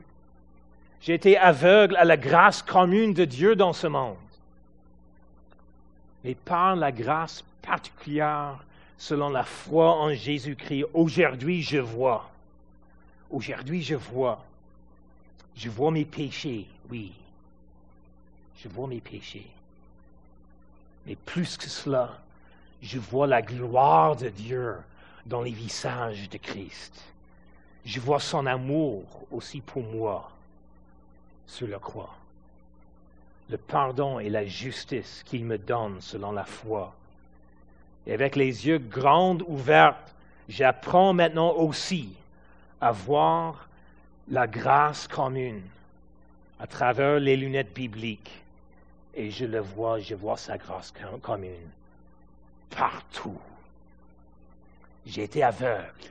J'ai 1.02 1.14
été 1.14 1.38
aveugle 1.38 1.96
à 1.98 2.06
la 2.06 2.18
grâce 2.18 2.62
commune 2.62 3.14
de 3.14 3.26
Dieu 3.26 3.56
dans 3.56 3.74
ce 3.74 3.88
monde. 3.88 4.16
Mais 6.24 6.36
par 6.36 6.76
la 6.76 6.92
grâce 6.92 7.44
particulière, 7.62 8.64
selon 8.98 9.30
la 9.30 9.44
foi 9.44 9.96
en 9.96 10.14
Jésus-Christ, 10.14 10.86
aujourd'hui 10.94 11.62
je 11.64 11.80
vois. 11.80 12.30
Aujourd'hui 13.30 13.82
je 13.82 13.96
vois. 13.96 14.44
Je 15.56 15.70
vois 15.70 15.92
mes 15.92 16.06
péchés, 16.06 16.68
oui. 16.90 17.12
Je 18.58 18.68
vois 18.68 18.88
mes 18.88 19.02
péchés. 19.02 19.48
Mais 21.06 21.16
plus 21.16 21.58
que 21.58 21.68
cela, 21.68 22.20
je 22.82 23.00
vois 23.00 23.28
la 23.28 23.42
gloire 23.42 24.16
de 24.16 24.30
Dieu 24.30 24.76
dans 25.26 25.42
les 25.42 25.52
visages 25.52 26.30
de 26.30 26.38
Christ. 26.38 27.04
Je 27.86 28.00
vois 28.00 28.20
son 28.20 28.46
amour 28.46 29.04
aussi 29.32 29.62
pour 29.62 29.84
moi 29.84 30.32
sur 31.48 31.68
la 31.68 31.80
croix. 31.80 32.16
Le 33.52 33.58
pardon 33.58 34.18
et 34.20 34.30
la 34.30 34.46
justice 34.46 35.24
qu'il 35.26 35.44
me 35.44 35.58
donne 35.58 36.00
selon 36.00 36.32
la 36.32 36.46
foi. 36.46 36.96
Et 38.08 38.14
avec 38.14 38.38
les 38.38 38.66
yeux 38.66 38.78
grands 38.78 39.38
ouverts, 39.46 39.98
j'apprends 40.48 41.12
maintenant 41.12 41.52
aussi 41.52 42.16
à 42.80 42.94
voir 42.94 43.68
la 44.30 44.48
grâce 44.48 45.06
commune 45.06 45.62
à 46.62 46.68
travers 46.68 47.20
les 47.20 47.36
lunettes 47.36 47.74
bibliques. 47.74 48.42
Et 49.16 49.32
je 49.32 49.44
le 49.44 49.60
vois, 49.60 50.00
je 50.00 50.16
vois 50.16 50.38
sa 50.38 50.58
grâce 50.58 50.94
commune 51.22 51.70
partout. 52.70 53.38
J'ai 55.06 55.24
été 55.24 55.44
aveugle, 55.44 56.08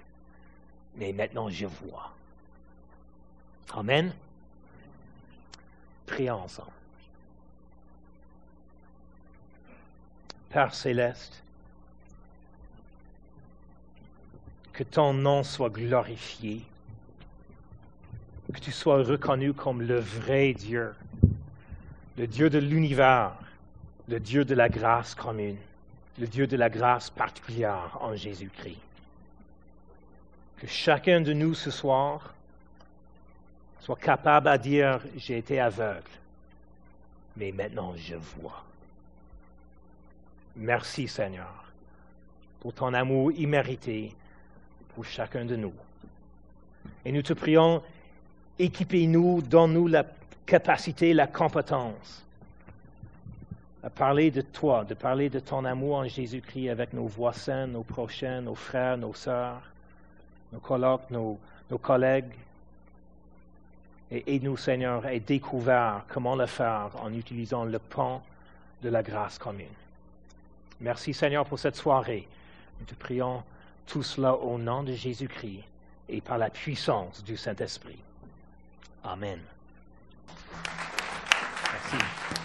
mais 0.97 1.15
maintenant 1.15 1.49
je 1.49 1.65
vois. 1.65 2.13
Amen. 3.73 4.13
Prions 6.05 6.43
ensemble. 6.43 6.80
Père 10.51 10.75
céleste, 10.75 11.43
que 14.73 14.83
ton 14.85 15.13
nom 15.13 15.43
soit 15.43 15.71
glorifié, 15.71 16.63
que 18.53 18.61
tu 18.61 18.73
sois 18.73 19.03
reconnu 19.03 19.53
comme 19.53 19.83
le 19.83 19.99
vrai 19.99 20.53
Dieu, 20.53 20.95
le 22.19 22.27
Dieu 22.27 22.51
de 22.51 22.59
l'univers, 22.59 23.33
le 24.09 24.21
Dieu 24.21 24.45
de 24.45 24.55
la 24.55 24.69
grâce 24.69 25.15
commune 25.15 25.57
le 26.21 26.27
Dieu 26.27 26.47
de 26.47 26.57
la 26.57 26.69
grâce 26.69 27.09
particulière 27.09 27.97
en 28.01 28.15
Jésus-Christ. 28.15 28.79
Que 30.59 30.67
chacun 30.67 31.23
de 31.23 31.33
nous 31.33 31.55
ce 31.55 31.71
soir 31.71 32.35
soit 33.81 33.97
capable 33.97 34.49
à 34.49 34.59
dire, 34.59 35.01
j'ai 35.17 35.39
été 35.39 35.59
aveugle, 35.59 36.11
mais 37.37 37.51
maintenant 37.53 37.95
je 37.97 38.17
vois. 38.17 38.63
Merci 40.57 41.09
Seigneur 41.09 41.65
pour 42.61 42.75
ton 42.75 42.93
amour 42.93 43.33
immérité 43.33 44.15
pour 44.95 45.05
chacun 45.05 45.45
de 45.45 45.57
nous. 45.57 45.73
Et 47.05 47.13
nous 47.13 47.23
te 47.23 47.33
prions, 47.33 47.83
équipez-nous, 48.59 49.43
donne-nous 49.43 49.87
la 49.87 50.05
capacité, 50.45 51.15
la 51.15 51.27
compétence 51.27 52.27
à 53.83 53.89
parler 53.89 54.31
de 54.31 54.43
toi, 54.43 54.85
de 54.85 54.95
parler 54.95 55.31
de 55.31 55.41
ton 55.41 55.65
amour 55.65 55.97
en 55.97 56.05
Jésus-Christ 56.07 56.69
avec 56.69 56.93
nos 56.93 57.07
voisins, 57.07 57.67
nos 57.67 57.83
prochains, 57.83 58.43
nos 58.43 58.55
frères, 58.55 58.99
nos 58.99 59.15
sœurs, 59.15 59.63
nos 60.53 60.61
colloques, 60.61 61.11
nos, 61.11 61.39
collègues. 61.81 62.35
Et 64.11 64.35
aide-nous, 64.35 64.57
Seigneur, 64.57 65.07
à 65.07 65.19
découvrir 65.19 66.05
comment 66.09 66.35
le 66.35 66.47
faire 66.47 66.91
en 67.01 67.13
utilisant 67.15 67.65
le 67.65 67.79
pont 67.79 68.21
de 68.83 68.89
la 68.89 69.03
grâce 69.03 69.39
commune. 69.39 69.67
Merci 70.81 71.13
Seigneur 71.13 71.45
pour 71.45 71.59
cette 71.59 71.77
soirée. 71.77 72.27
Nous 72.79 72.87
te 72.87 72.95
prions 72.95 73.43
tout 73.87 74.03
cela 74.03 74.35
au 74.35 74.59
nom 74.59 74.83
de 74.83 74.93
Jésus-Christ 74.93 75.65
et 76.09 76.21
par 76.21 76.39
la 76.39 76.51
puissance 76.51 77.23
du 77.23 77.37
Saint-Esprit. 77.37 78.03
Amen. 79.05 79.41
Merci. 81.73 82.40